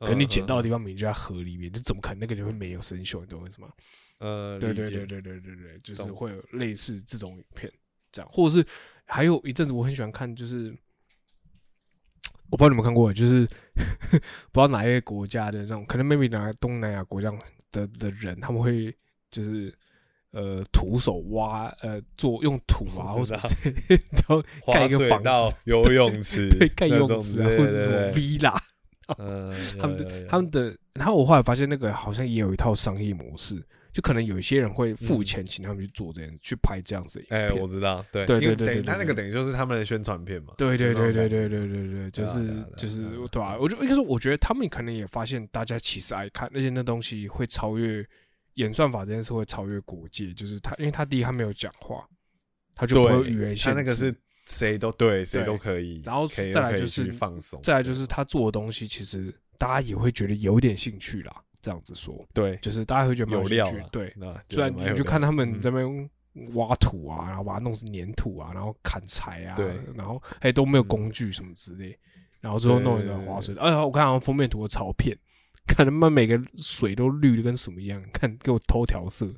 [0.00, 3.20] 嗯，可你捡到的嗯地方明明就在河里面，就怎么可能那个地方没有生锈？
[3.20, 3.70] 你懂我意思吗？
[4.18, 7.72] 呃，对对对对对对对，就是会有类似这种影片
[8.12, 8.66] 这样，或者是
[9.04, 10.72] 还有一阵子我很喜欢看，就是
[12.50, 13.46] 我不知道你们看过，就是
[14.52, 17.32] 不知道哪一个国家的那种，可能 maybe 哪个东南亚国家
[17.72, 18.94] 的的人，他们会
[19.30, 19.76] 就是
[20.32, 24.42] 呃徒手挖呃做用土啊然后
[24.72, 28.54] 盖一个房子，游泳池，对盖游泳池啊，或者是什么 villa。
[29.18, 37.60] 呃， 他们的他们的，然后我后来发现那个好像也有一套商业模式，就可能有一些人会付嗯钱请他们去做这样，去拍这样子哎，片。
[37.60, 43.58] 我知道，对对对对他那个等于就是他们的宣传片嘛，对对对对对对对对，就是就是对啊对吧？
[43.60, 48.02] 我就应该说，我觉得他们可能也发现大家其实爱看，那些那东西会超越
[48.54, 52.06] 演算法这件事会超越国界，就是他，因为他第一他没有讲话，
[52.74, 53.80] 他就不会有语言限制。
[53.80, 54.14] 那个是
[54.46, 61.42] 谁都对，谁都可以，然后再来就是放松，再来就是他做的东西，其实大家也会觉得有点兴趣啦。
[61.62, 66.10] 这样子说，对就是大家会觉得蛮有料对，那虽然你就看他们在这边
[66.54, 71.96] 挖土啊，然后把它弄成粘土啊，然后砍柴啊，对然后哎都没有工具什么之类，
[72.40, 75.16] 然后最后弄一个对对对滑水，哎，我看好像封面图的照片，
[75.66, 79.32] 看他妈每个水都绿的跟什么一样，看给我偷调色，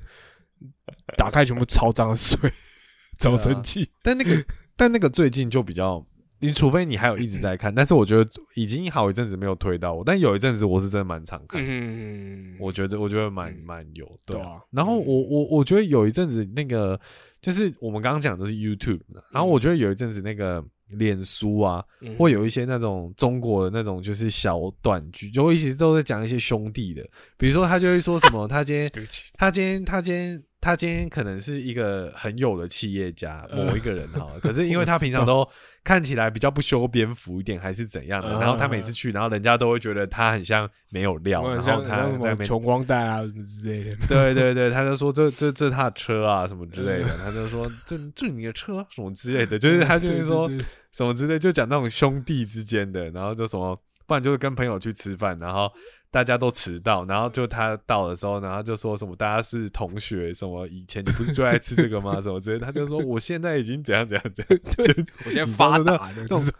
[1.17, 2.51] 打开全部超脏的水，
[3.19, 3.89] 超生气。
[4.01, 4.45] 但那个
[4.75, 6.05] 但那个最近就比较，
[6.39, 11.67] 你除非你还有一直在看，但是我觉得已经好一阵子没有推到我，但有一阵子我是真的蛮常看的。
[11.69, 13.63] 嗯，我觉得，我觉得蛮嗯。
[13.65, 14.61] 蛮有对啊。
[14.71, 16.99] 然后我我我觉得有一阵子那个
[17.41, 18.99] 就是我们刚刚讲的是 YouTube，
[19.31, 22.15] 然后我觉得有一阵子那个脸书啊，嗯。
[22.17, 27.01] 会有一些那种中国的那种就是小短剧，就一直都在讲一些兄弟的，
[27.37, 28.91] 比如说他就会说什么，他今天
[29.37, 33.65] 他今天他今天他今天可能是一个很有的企业家，呃。
[33.65, 35.47] 某一个人哈， 可是因为他平常都
[35.83, 42.09] 看起来比较不修边幅一点，还是怎样的，呃然后他每次去，然后人家都会觉得他很像没有料，然后他
[42.43, 50.49] 穷光蛋啊什么之类的，对对对，他就说这这这他的车啊什么之类的，他就说这这你的车什么之类的，就是他就是说
[50.91, 55.71] 什么之类，就讲那种兄弟之间的，然后就什么，不然就是跟朋友去吃饭，然后
[56.11, 62.19] 大家都迟到，然后就他到的时候，然后就说什么大家是同学，什么以前你不是最爱吃这个吗？
[62.23, 66.51] 什么之类，他就说我现在已经怎样怎样怎样， 对我现在发那达的，种就是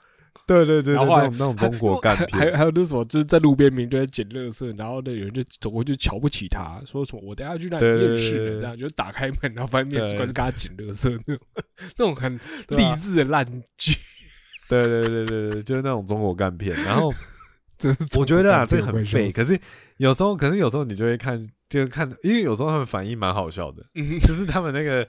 [0.45, 2.27] 对对对对，然后后来那种那种中国干片。
[2.29, 11.45] 还片，还有那什么，就是在路边明就在捡垃圾，然后呢有人就走过去瞧不起他，说什么我等下去那面试这样就打开门，然后发现面试官对是跟他捡垃圾那种，
[11.97, 12.35] 那种很
[12.69, 13.45] 励志的烂
[13.77, 13.97] 剧，
[14.69, 17.09] 对对对对对，就是那种中国干片，然后。
[18.17, 19.31] 我觉得啊，这这个很废。
[19.31, 19.59] 可是
[19.97, 25.07] 有时候，可是有时候你就会看，就看，因为有时候他们反应蛮好笑的，嗯，就是他们那个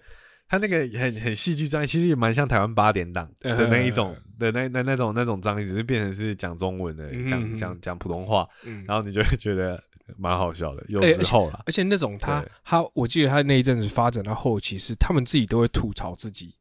[0.49, 9.81] 他那个很很戏剧张力，其实也蛮像台湾八点档的那一种的那那那种那种张力，只是变成是讲中文的，讲讲讲普通话，嗯然后你就会觉得
[10.17, 10.85] 蛮好笑的。
[10.89, 16.55] 有哎时候啦，而且那种他他，我记得他那一阵子发展到后期是他们自己都会吐槽自己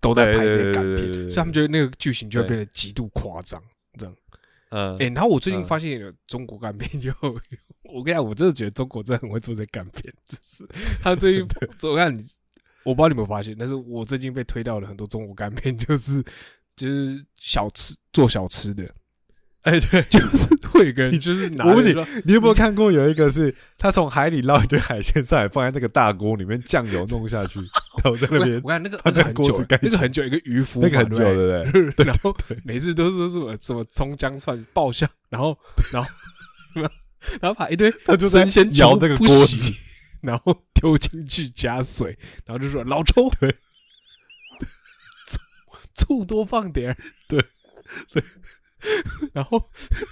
[0.00, 3.60] 都在拍这些港片，所以他们觉得那个剧情就会变得极度夸张。
[3.96, 4.14] 这样，
[4.70, 7.10] 嗯哎、，然后我最近嗯发现有中国干片就，
[7.84, 10.66] 我跟你讲，我真的觉得中国真的很会做这干片，就是
[11.02, 11.46] 他最近，
[11.90, 12.22] 我看你，
[12.84, 16.22] 我不知道你有没有发现，但是我最近被推到了很多中国干片，就是
[16.76, 18.84] 就是小吃做小吃的，
[19.62, 27.58] 哎，对， 就是会有一个人就是拿我问你说你有没有看过有一个是他从海里捞一堆海鲜上来，放在那个大锅里面，酱油弄下去，
[28.02, 31.92] 然后在那边我看那个把那个很久那个很久，一个渔夫，那个很久，对不对不对？
[32.04, 32.06] 对？
[32.06, 32.34] 然后
[32.64, 35.58] 每次都是说什么什么葱姜蒜爆香，然后
[35.92, 36.08] 然后
[37.40, 39.74] 然后把一堆他就在生鲜摇全部不那个锅子洗，
[40.22, 43.50] 然后丢进去加水，然后就说老抽，对，
[45.26, 45.40] 醋
[45.94, 46.96] 醋多放点儿，
[47.26, 47.44] 对
[48.12, 48.22] 对。
[49.32, 49.62] 然后，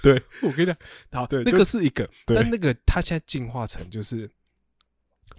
[0.03, 0.75] 对 我跟你讲，
[1.11, 4.29] 好，那个是一个，但那个它现在进化成就是，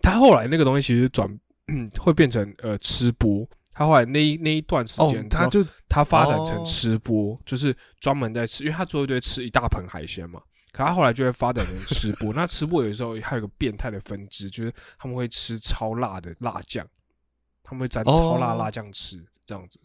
[0.03, 1.29] 它后来那个东西其实转
[2.01, 10.41] 会变成呃吃播，它后来那一那一段时哦间，他就它发展成哦吃播，就是专门在吃，因为他最后就会吃一大盆海鲜嘛。
[10.71, 12.33] 可他后来就会发展成吃播。
[12.33, 16.87] 那吃播有时候还有个变态的分支，就是他们会吃超辣的辣酱，
[17.63, 19.81] 他们会沾超辣哦辣酱吃，这样子。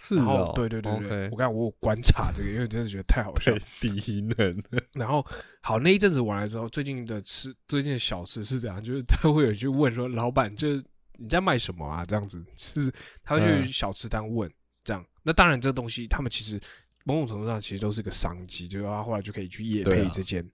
[0.00, 3.60] 是哦，对对对对，，OK，我刚才我有观察这个，因为真的觉得太好笑太。
[3.80, 5.26] 低能了，然后
[5.60, 10.82] 好那一阵子完了之后，最近的吃最近的小吃是怎样，就是他会有去问说，老板就是
[11.18, 12.04] 你在卖什么啊？
[12.04, 12.92] 这样子是
[13.24, 14.48] 他会去嗯小吃摊问
[14.84, 15.04] 这样。
[15.24, 16.60] 那当然这个东西他们其实
[17.04, 20.48] 某种程度上其实都是个商机，就是他后来就可以去夜配这间。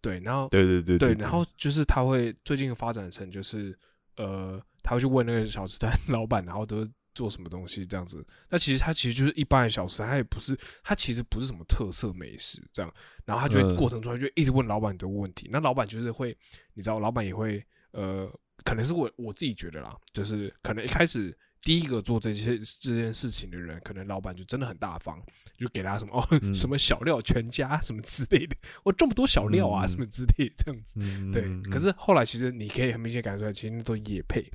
[0.00, 3.76] 对，然后对对对对，然后就是他会最近发展成就是
[4.16, 8.24] 呃，他会去问那个小吃摊 老板，然后都是做什么东西这样子。
[8.48, 12.94] 那其实他其实就是一般的小吃摊，他也不是他其实不是什么特色美食这样。
[13.24, 16.36] 然后他就过程中就一直问老板的问题，那老板就是会，
[16.74, 18.32] 你知道，老板也会呃，
[18.64, 21.36] 可能是我我自己觉得啦，就是可能一开始。
[21.60, 25.20] 第一个做这些这件事情的人，可能老板就真的很大方，
[25.56, 30.94] 就给他什么哦， 嗯什么小料全家什么之类的，我这么多小料啊，嗯什么之类的这样子。
[31.32, 34.48] 对，可是后来其实你可以很明显感觉出来，其实那都野配。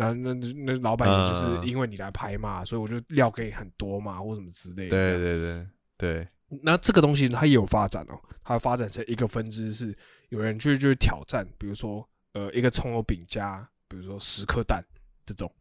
[0.00, 4.90] 那那那老板也就是嗯因为你来拍嘛，所以我就料给你很多嘛，或什么之类的。
[4.90, 6.28] 对对对对，
[6.62, 9.92] 那这个东西它也有发展哦，它发展成一个分支是
[10.28, 14.80] 有人去就是挑战，比如说呃一个葱油饼加比如说十颗蛋
[15.26, 15.52] 这种，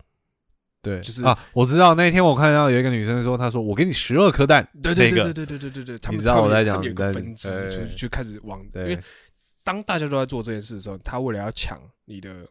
[0.83, 8.99] 对，就是啊，我知道那一天我看到有一个女生说，她说我给你十二颗蛋，对对对对对对对对对，他们你知道我在讲有一个分支就就开始往，因为
[9.63, 12.47] 当大家都在做这件事的时候，他为了要抢你的。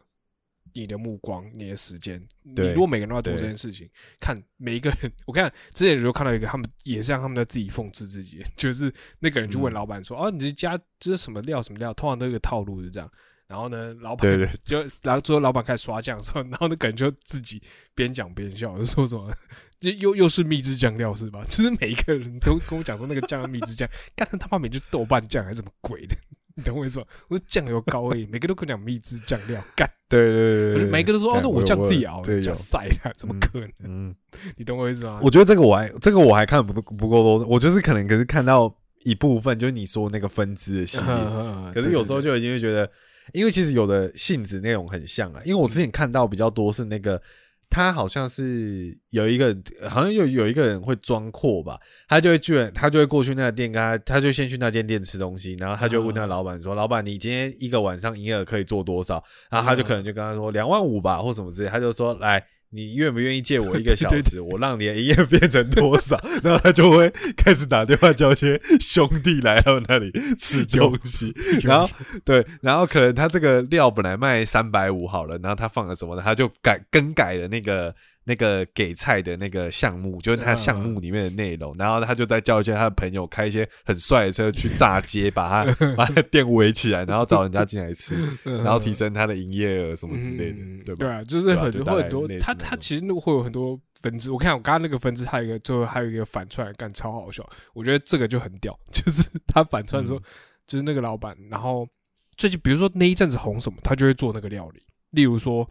[0.81, 13.11] 你的目光，你的时间，你对如果每个人都要做这件事情，看每一个人，我看之前有时候看到一个，他们也是让他们在自己讽刺自己， 就是那个人就问嗯老板说：“哦，你这加这是什么料什么料？”通常都有个套路是这样。
[13.47, 14.29] 然后呢，老板
[14.65, 17.61] 就然后最后老板开始刷酱的时候， 然后那个人就自己
[17.95, 19.31] 边讲边笑，就说什么，
[19.79, 21.43] 就又又是秘制酱料是吧？
[21.47, 26.15] 就是每一个人都跟我讲说那个酱是秘制酱，干他他妈每就是豆瓣酱还是什么鬼的，
[26.57, 27.05] 你懂我意思吗？
[27.27, 33.71] 我说酱油膏而已，每个都跟我讲蜜汁酱料，干，对对对对，每个都说哦，那我酱自己熬，对有加晒的，怎么嗯可能？
[33.85, 34.15] 嗯，
[34.57, 35.19] 你懂我意思吗？
[35.21, 41.05] 我觉得这个我还这个我还看不不够多，我就是可能可是看到一部分，就是你说那个分支的系列，
[41.71, 42.89] 可可是有时候就已经会觉得，
[43.33, 45.41] 因为其实有的性质内容很像啊。
[45.45, 47.21] 因为我之前看到比较多是那个，
[47.69, 49.55] 他好像是有一个，
[49.89, 64.41] 好像有有一个人会装阔吧，他就会去他就会过去那个店，跟他他就先去那间店吃东西，然后他就问那个老板说：“老板，你今天一个晚上营业额可以做多少？”然后他就可能就跟他说两万五吧，或什么之类，他就说：“来。”你愿不愿意借我一个小对时？
[64.41, 66.19] 我让你的营业变成多少？
[66.43, 71.89] 然后他就会开始打电话叫一些兄弟来到那里吃东西，然后
[72.25, 76.21] 对，然后可能他这个料本来卖三百五好了，然后他放了什么呢？
[76.23, 77.95] 他就改更改了那个
[78.27, 91.05] 那个给菜的那个项目，就是他项目里面的内容，然后他就在叫一些他的朋友开一些很帅的车去炸街，把他 把店围起来，然后找人家进来吃， 然后提升他的营业额什么之类的嗯，对吧？
[91.05, 94.29] 对啊，就是很很多类，似它那种它其实那个会有很多分支。
[94.29, 97.49] 我看我刚刚那个分支，还有一个最后还有一个反串，干超好笑。
[97.73, 100.23] 我觉得这个就很屌，就是他反串的时候，嗯
[100.67, 101.87] 就是那个老板，然后
[102.35, 104.83] 最近比如说那一阵子红什么，他就会做那个料理。
[105.11, 105.65] 例如说，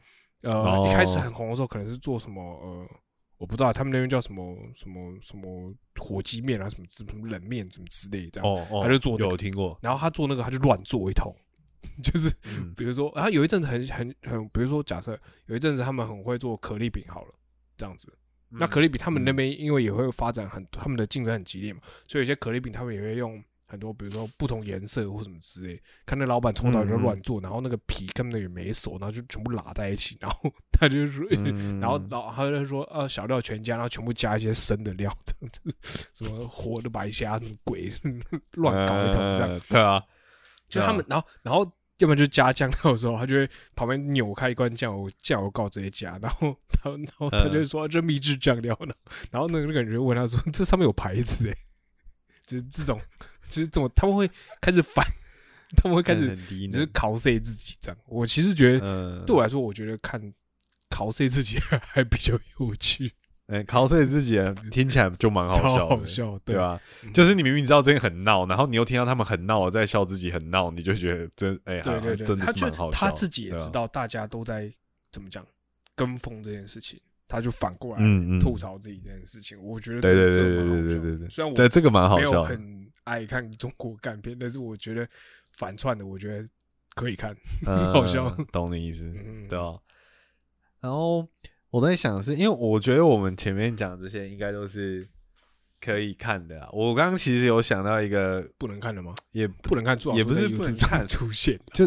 [0.47, 2.87] 呃，哦一开始很红的时候，可能是做什么呃。
[3.39, 8.49] 我不知道他们那边叫什么什么什么火鸡面啊，什么什么冷面什么之类的这样。
[8.49, 11.31] 哦哦，他就做那个有听过，然后他做那个，他就乱做一通，
[12.03, 17.31] 就是嗯比如说，然后有一阵子很很很，比如说假设有一阵子他们很会做可丽饼好了，
[17.77, 18.11] 这样子。
[18.53, 35.77] 嗯那可丽饼他们那边因为也会发展很，他们的竞争很激烈嘛，所以有些可丽饼他们也会用很多，比如说不同颜色或什么之类，看那老板从早就嗯嗯乱做，然后那个皮根本也没熟，然后就全部拉在一起，然后 他就说，嗯然后然后他就说呃小料全加，然后全部加一些生的料，这样子
[36.13, 37.93] 什么活的白虾什么鬼
[38.53, 39.51] 乱搞一通这样。
[39.51, 40.03] 呃对啊，
[40.69, 41.65] 就他们，然后然后
[41.99, 46.49] 要不然就加酱料的时候，他就会旁边扭开一罐酱油酱油膏直接加，然后
[46.85, 48.95] 然后然后他就说这秘制酱料呢，
[49.31, 51.57] 然后那个那个人就问他说这上面有牌子哎，
[52.45, 53.01] 就是这种
[53.49, 54.31] 就是怎么他们会
[54.61, 55.05] 开始反，
[55.77, 57.99] 他们会开始只是能，cos 自己这样。
[58.07, 60.21] 我其实觉得嗯，对我来说，我觉得看
[60.91, 63.11] cos 自己 还比较有趣，
[63.47, 64.41] 哎，考试自己
[64.71, 66.81] 听起来就蛮好笑的，好笑，对吧？
[67.05, 72.97] 嗯就是你明明知道这个很闹，然后你又听到他们很闹在笑自己很闹，你就觉得真哎，好对对对，真的他就是蛮好笑的。
[72.97, 74.73] 他自己也知，道大家都在
[75.13, 75.45] 怎么讲
[75.95, 78.03] 跟风这件事情，他就反过来
[78.41, 79.61] 吐槽自己这件事情。
[79.63, 82.59] 我觉得对对这对对对对对虽然我在，这个蛮好笑的。
[83.07, 85.09] 很爱看中国干片，但是我觉得
[85.53, 86.47] 反串的，我觉得
[86.95, 87.35] 可以看。
[87.67, 89.79] 嗯 好笑懂你意思，嗯，对啊。
[90.81, 91.27] 然后
[91.71, 95.09] 我在想是，因为我觉得我们前面讲这些应该都是
[95.81, 96.69] 可以看的啊。
[96.73, 99.15] 我刚刚其实有想到一个，不能看的吗？
[99.33, 101.59] 也不能看，也不是不能看出现。
[101.73, 101.87] 就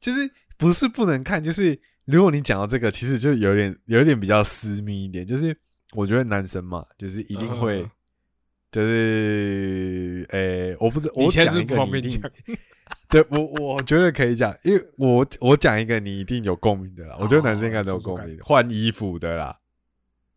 [0.00, 5.24] 就是不是不能看，就是如果你讲到这个，其实就有点有点比较私密一点。
[5.26, 5.56] 就是
[5.92, 7.90] 我觉得男生嘛，就是一定会，嗯
[8.70, 12.56] 就是诶、我不知我你现在是讲一个你一定不方便讲，
[13.10, 17.16] 对我我觉得可以讲，因为我我讲一个你一定有共鸣的啦。
[17.20, 19.58] 我觉得男生应该都有共鸣，换衣服的啦。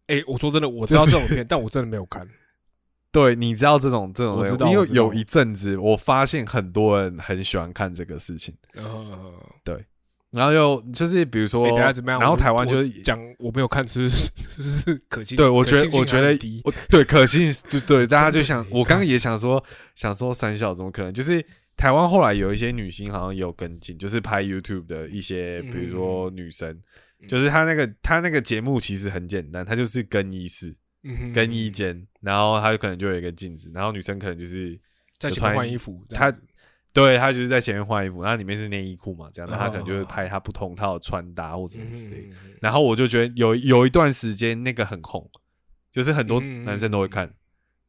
[0.07, 2.27] 哎，我说真的，我知道这种片，但我真的没有看。
[3.11, 9.34] 对，你知道这种这种因为知道因为有一阵子我发现很多人很喜欢看这个事情，呃，
[10.34, 11.65] 然后又就是比如说？
[12.05, 14.29] 然后台湾就是讲我没有看，是不是？
[14.36, 15.38] 是不是可信？
[15.38, 19.63] 对，我觉得我觉得我对可信就对 大家就想，我刚刚也想说
[19.95, 21.13] 想说三小怎么可能？
[21.13, 21.43] 就是
[21.77, 26.69] 台湾后来有一些女星好像也有跟进，就是拍 YouTube 的一些，比如说女生，
[27.21, 27.27] 嗯。
[27.27, 34.79] 就是她那个她那个节目其实很简单，她就是更衣室、嗯更衣间，然后她可能就有一个镜子，然后女生可能就是
[35.17, 36.05] 在前面有穿换衣服，
[36.93, 40.05] 对他就是在前面换衣服，然后里面是内衣裤嘛，这样，那他可能就会哦。
[40.05, 42.29] 拍他不同套的穿搭或什么嗯之类
[42.61, 45.27] 然后我就觉得有有一段时间那个很红，
[45.91, 47.33] 就是很多嗯男生都会看。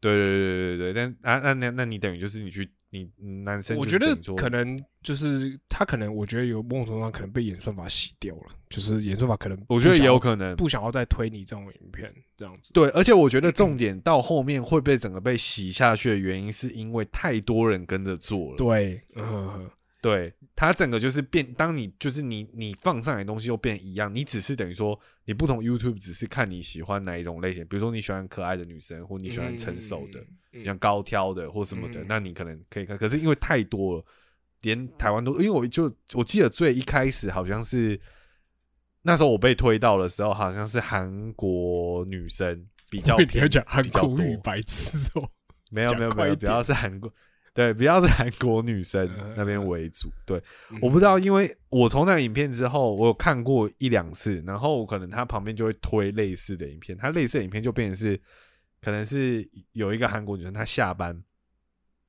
[0.00, 12.72] 对对对对对对，但啊那那那你等于就是你去你你男生我觉得可能就是他可能，我觉得有某种程度上可能被演算法洗掉了，就是演算法可能我觉得也有可能不想要再推你这种影片这样子。
[12.72, 18.56] 对，而且我觉得重点到后面会被整个被洗下去的原因，是因为太多人跟着做了。
[18.56, 19.68] 对，嗯，
[20.04, 30.22] 对，它整个就是变，当你就是你你放上来的东西又变一样，你只是等于说你不同 YouTube 只是看你喜欢哪一种类型，比如说你喜欢可爱的女生，或你喜欢成熟的。
[30.52, 32.98] 嗯，像高挑的或什么的，嗯那你可能可以看。
[32.98, 34.04] 可是因为太多了，
[34.60, 37.98] 连台湾都，因为我就我记得最一开始好像是
[39.00, 45.26] 那时候我被推到的时候，好像是韩国女生比较我以为你要偏讲韩国语白痴哦，
[45.70, 47.10] 没有没有没有，快一点比较是韩国
[47.54, 50.10] 对，比较是韩国女生那边为主。
[50.26, 50.42] 对，
[50.82, 58.20] 我不知道，因为我从那个影片之后，我有看过一两次，然后可能他旁边就会推类似的影片，他类似的影片就变成是，
[58.82, 61.22] 可能是有一个韩国女生，她下班，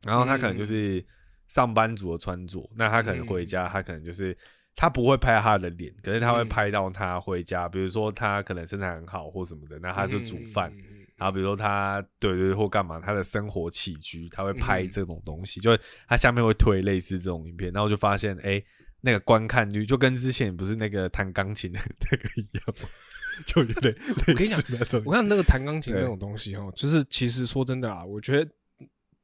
[0.04, 1.06] 然后她可能就是
[1.48, 4.36] 上班族的穿着，那她可能回家，她可能就是
[4.76, 10.74] 她不会拍她的脸，可是她会拍到她回家，比如说她可能身材很好或什么的，那她就煮饭。
[11.18, 18.62] 然后比如说他对对或干嘛，他的生活起居，他会拍这种东西，就是他下面会推类似这种影片，然后就发现哎，
[19.02, 21.80] 那个观看率就跟之前不是那个弹钢琴的
[22.12, 22.76] 那个一样，
[23.48, 28.52] 就有点我跟你讲那种，我看那个弹钢琴那种东西哦，就是其实说真的啊，我觉得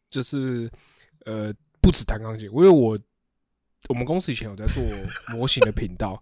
[0.10, 0.72] 就是
[1.26, 2.98] 呃不止弹钢琴，因为我
[3.90, 4.84] 我们公司以前有在做
[5.36, 6.22] 模型的频道。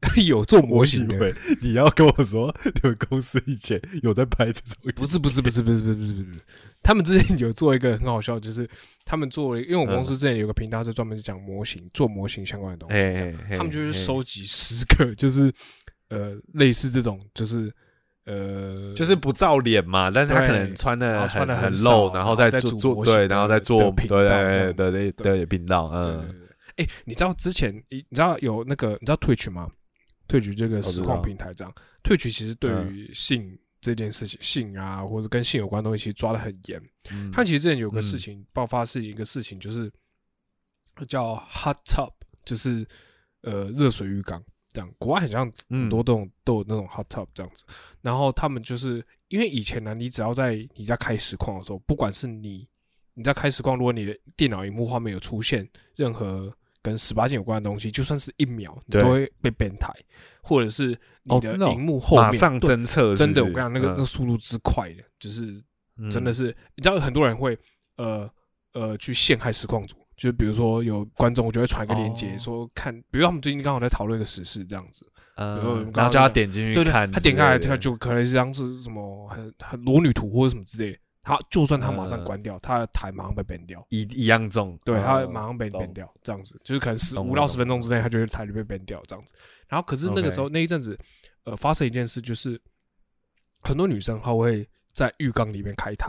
[0.26, 4.92] 有做模型的，你要跟我说， 你们公司以前有在拍这种？
[4.96, 6.40] 不是不是不是不是不是不是不是，
[6.82, 8.68] 他们之前有做一个很好笑，就是
[9.04, 15.52] 他们做了，因为我公司之前有个频道是专门是讲模型、做模型相关的东西，他们就是收集十个，就是
[16.08, 17.70] 呃类似这种，就是
[18.24, 29.68] 呃就是不照脸嘛，但是他可能穿的穿的很露，然后再做做对，然后再做对对对对对频道，嗯，哎，你知道之前你你知道有那个你知道 Twitch 吗？
[30.30, 31.74] 退局这个实况平台这样，
[32.04, 36.80] 退局其实对于性这件事情，性啊或者跟性有关东西，其实抓的很严。
[37.32, 39.90] 他其实之前有个事情爆发是一个事情，就是
[41.08, 42.12] 叫 hot tub，
[42.44, 42.86] 就是
[43.42, 44.88] 呃热水浴缸这样。
[44.98, 47.64] 国外好像很多都都有那种 hot tub 这样子。
[48.00, 52.68] 然后他们就是因为以前呢，你只要在你在开实况的时候，不管是你
[53.14, 56.56] 你在开实况，如果你的电脑荧幕画面有出现任何。
[56.82, 59.92] 跟十八禁有关的东西，就算是一秒，你都会被变态，
[60.42, 65.62] 或者是你的荧幕后面马上侦测，真的，我跟你讲，那个那个速度之快的，就是
[66.10, 67.58] 真的是，你知道很多人会
[67.96, 68.30] 呃
[68.72, 75.04] 呃去陷害实况组，就是比如说有观众，我就会传一个链接说看，比如他们最近刚好在讨论一个时事这样子，
[75.36, 80.98] 呃，然后叫他点进去看，他点开来他就可能是张是什么很很裸女图或者什么之类。
[81.22, 89.34] 他就算他马上关掉，他的台马上被 ban 掉，一一样重，对他马上被 ban 掉，这样子就是可能十五到十分钟之内，他就会台就被 ban 掉这样子。
[89.68, 90.98] 然后可是那个时候那一阵子，
[91.44, 92.60] 呃，发生一件事，就是
[93.60, 96.08] 很多女生她会在浴缸里面开台，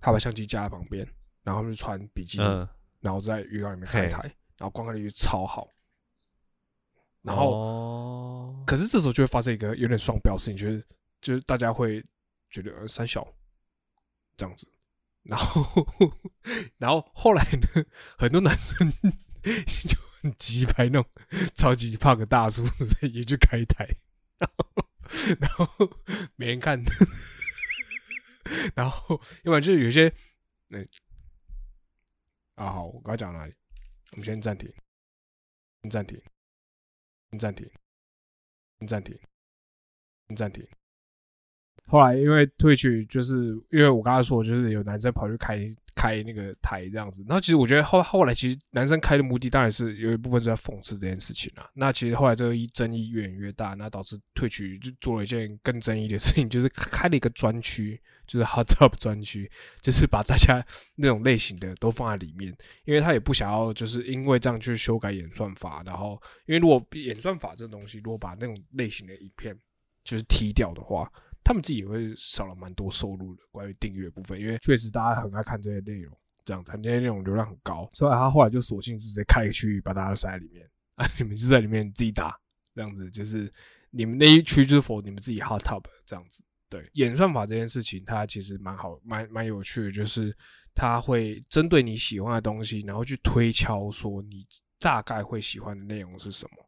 [0.00, 1.06] 她把相机架在旁边，
[1.44, 2.68] 然后就穿比基尼，
[3.00, 4.22] 然后在浴缸里面开台，
[4.58, 5.68] 然后观看率超好。
[7.22, 10.84] 然后，可是这时候就会发生一个有点双标事情，就是
[11.20, 12.04] 就是大家会
[12.50, 13.26] 觉得三小。
[14.36, 14.70] 这样子，
[15.22, 15.86] 然后，
[16.78, 17.84] 然后后来呢，
[18.18, 18.90] 很多男生
[19.42, 21.10] 就很急拍那种
[21.54, 22.62] 超级胖的大叔
[23.02, 23.88] 也去开台，
[24.38, 24.84] 然后，
[25.40, 25.68] 然后
[26.36, 26.82] 没人看，
[28.74, 30.12] 然后，要不然就是有些，
[30.68, 30.78] 那
[32.54, 33.54] 啊好，我刚讲哪里？
[34.12, 34.72] 我们先暂停，
[35.82, 36.20] 先暂停，
[37.30, 37.68] 先暂停，
[38.86, 39.18] 暂停，
[40.36, 40.66] 暂停。
[41.86, 45.56] 后来因为退去，就是因为我刚才说，就是有男生跑去开
[45.94, 47.24] 开那个台这样子。
[47.28, 51.70] 然后其实我觉得后后来其实男生开的目的当然是有一部分是在讽刺这件事情啊。
[51.74, 59.48] 那其实后来这个一争议越演越大，那导致退去就做了一件更争议的事情，就是开了一个专区，就是 hot tub 专区，
[59.80, 60.60] 就是把大家
[60.96, 62.52] 那种类型的都放在里面，
[62.84, 69.56] 因为他也不想要就是因为这样去修改演算法，然后因为如果演算法这东西，如果把那种类型的影片
[70.02, 71.08] 就是踢掉的话。
[71.46, 76.12] 他们自己也会少了蛮多收入的，关于订阅部分，因为确实大家很爱看这些内容，
[76.44, 82.36] 这样子，这些内容流量很高，所以他后来就索性直接开一个区域，把大家塞在里面， 啊，你们就在里面自己打，
[82.74, 83.48] 这样子，就是
[83.90, 86.42] 你们那一区就是 for 你们自己 hot top 这样子。
[86.68, 90.36] 对，演算法这件事情，它其实蛮好，蛮蛮有趣的，就是
[90.74, 94.44] 它会针对你喜欢的东西，然后去推敲说你
[94.80, 96.65] 大概会喜欢的内容是什么。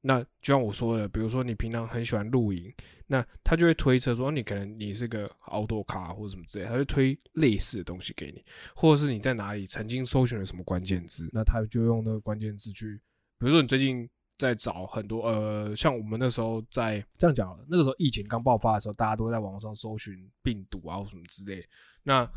[0.00, 2.72] 那就像我说的，比如说你平常很喜欢露营，
[3.08, 8.44] 那他就会推测说你可能你是个 outdoor 卡或者什么之类，他就推类似的东西给你，
[8.76, 13.00] 或者是你在哪里曾经搜寻了什么关键字，那他就用那个关键字去，
[13.38, 21.66] 比如说你最近在找很多呃，像我们那时候在这样讲，那个时候疫情刚爆发的时候，大家都在网上搜寻病毒啊什么之类，
[22.04, 22.30] 那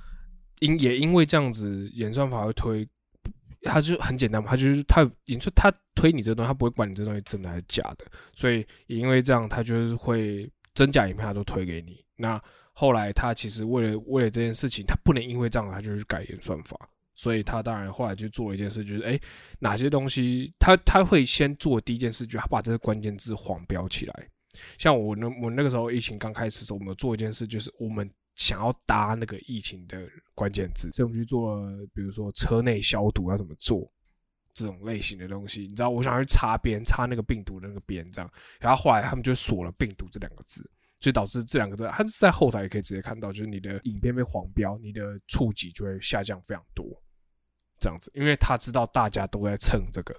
[0.61, 2.89] 因也因为这样子演算法会推。
[3.63, 12.03] 他就很简单嘛，他就是他，你说他推你这东西，他不会管你这东西真的还是假的，所以也因为这样，他就是会真假影片他都推给你。
[12.15, 12.41] 那
[12.73, 16.77] 后来他其实为了为了这件事情，他不能因为这样他就去改演算法，
[17.13, 19.19] 所以他当然后来就做了一件事，就是哎
[19.59, 24.27] 哪些东西他他会先做第一件事，就他把这个关键字黄标起来，
[24.77, 33.91] 像我那我那个时候疫情刚开始的时候，我们做一件事，就是我们想要搭那个疫情的关键字，所以我们去做了，比如说车内消毒要怎么做
[34.53, 35.61] 这种类型的东西。
[35.61, 40.61] 你知道，我想要去擦边，擦那个病毒的那个边，这样，然后后来他们就锁了“病毒”这两个字，
[40.99, 46.85] 所以导致这两个字，它是在后台也可以直接看到，就是你的影片被黄标，你的触及就会下降非常多，
[47.79, 50.15] 这样子，因为他知道大家都在蹭这个，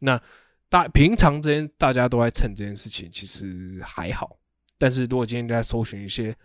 [0.00, 0.20] 那。
[0.68, 4.36] 大平常之间大家都在蹭这件事情，其实还好。
[4.76, 6.36] 但是如果今天在搜寻一些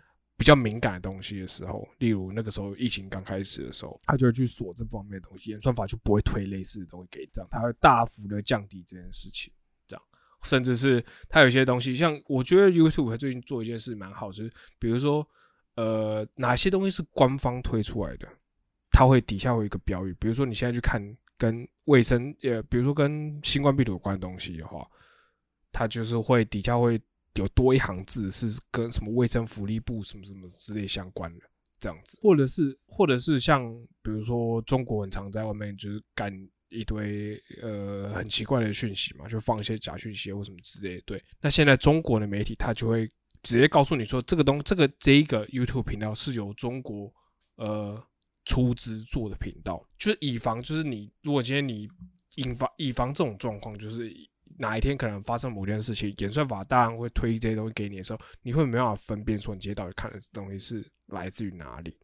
[0.42, 9.52] 比较敏感的东西的时候，例如那个时候疫情刚开始的时候，他就会去锁这方面的东西，演算法就不会推类似的东西给这样，他会大幅的降低这件事情。
[9.86, 10.02] 这样，
[10.42, 15.24] 甚至是他有些东西，像我觉得 YouTube 最近做一件事蛮好，就是比如说，
[15.76, 18.28] 呃，哪些东西是官方推出来的，
[18.90, 21.00] 他会底下会有一个标语，比如说你现在去看。
[21.38, 24.86] 跟卫生，呃，比如说跟新冠病毒有关的东西的话，
[25.72, 27.00] 它就是会底下会
[27.34, 31.44] 有多一行字，是跟什么卫生福利部什么什么之类相关的
[31.78, 33.62] 这样子，或者是或者是像
[34.02, 36.32] 比如说中国很常在外面就是干
[36.68, 41.00] 一堆呃很奇怪的讯息嘛，就放一些假讯息或什么之类。
[41.02, 43.08] 对，那现在中国的媒体他就会
[43.42, 47.12] 直接告诉你说，这个东这个这一个 YouTube 频道是由中国
[47.56, 48.02] 呃。
[48.44, 51.88] 出资做的频道，就是以防，就是你如果今天你
[52.34, 54.12] 引发以防这种状况，就是
[54.58, 61.96] 哪一天可能发生某件事情，演算法当然会推这些东西给你的时候，你会没办法分辨说你今天到底看的东西是来自于哪里，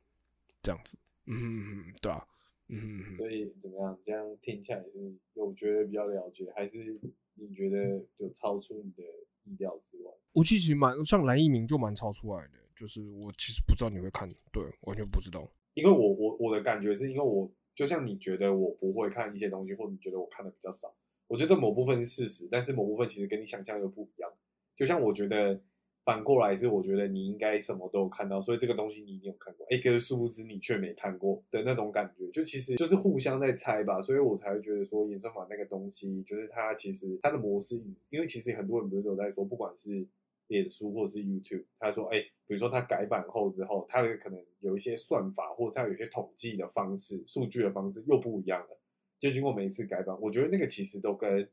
[0.63, 2.27] 这样子，嗯，对啊，
[2.69, 3.99] 嗯，所以怎么样？
[4.05, 6.99] 这样听起来是有觉得比较了解，还是
[7.35, 9.03] 你觉得有超出你的
[9.45, 10.13] 意料之外？
[10.33, 15.49] 我其实蛮像蓝一鸣就蛮超出来的，就是我其实不知道你会看，对，完全不知道。
[15.75, 20.93] 因为我我我的感觉是因为我就像你觉得我不会看一些东西，或者你觉得我看的比较少，
[21.29, 24.29] 我觉得这某部分是事实，但是某部分其实跟你想象又不一样。
[24.77, 25.61] 就像我觉得
[26.05, 40.07] 反过来是，我觉得你应该什么都有看到，所以这个东西你一定有看过，哎，可是殊不知你却没看过的那种感觉，就其实就是互相在猜吧，所以我才会觉得说演算法那个东西，就是它其实它的模式，因为其实很多人不是都在说，不管是。
[40.49, 48.81] 脸书或是 YouTube，他说：“哎，比如说他改版后之后，他的可能有一些算法，或者他有些统计的方式、数据的方式又不一样了。
[49.19, 51.49] 就经过每一次改版，我觉得那个其实都跟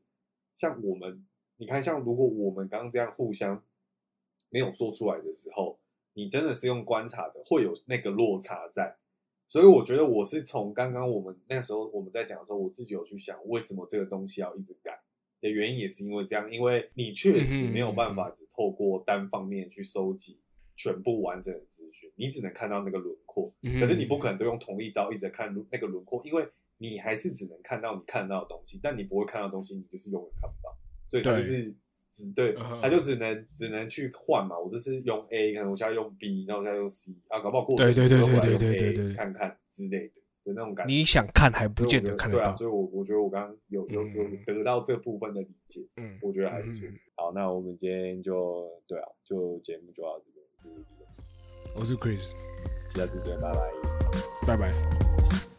[0.56, 3.62] 像我们，你看，像如果我们刚刚这样互相
[4.50, 5.78] 没有说出来的时候，
[6.14, 8.96] 你真的是用观察的，会有那个落差在。
[9.48, 15.00] 所以我觉得我是从刚刚我们那时候我们在讲的时候，我自己有去想，为什么这个东西要一直改。”
[15.38, 20.40] 的原因也是因为这样，因为你确实没有办法只透过单方面去收集
[20.74, 23.52] 全部完整的资讯，你只能看到那个轮廓。
[23.78, 26.48] 可是你不可能都用同一招一直看那个轮廓，因为
[26.78, 30.76] 你还是只能看到你看到的东西，但你不会看到东西，你就是永远看不到。
[31.08, 31.74] 所以他就是
[32.10, 34.58] 只对，他就只能只能去换嘛。
[34.58, 40.14] 我这次用 A，可能我现在用 B，然后我现在用 C 啊，搞不好过对对对对对对看看之类的。
[40.46, 46.86] 的那种感觉，你想看还不见得看得到，所以，我我觉得我刚刚有有有得到这部分的理解，嗯，我觉得还不错。
[47.16, 50.86] 好，那我们今天就对啊，就节目就到这边。
[51.74, 52.30] 我是 Chris，
[52.94, 55.55] 下次见，拜拜，拜拜。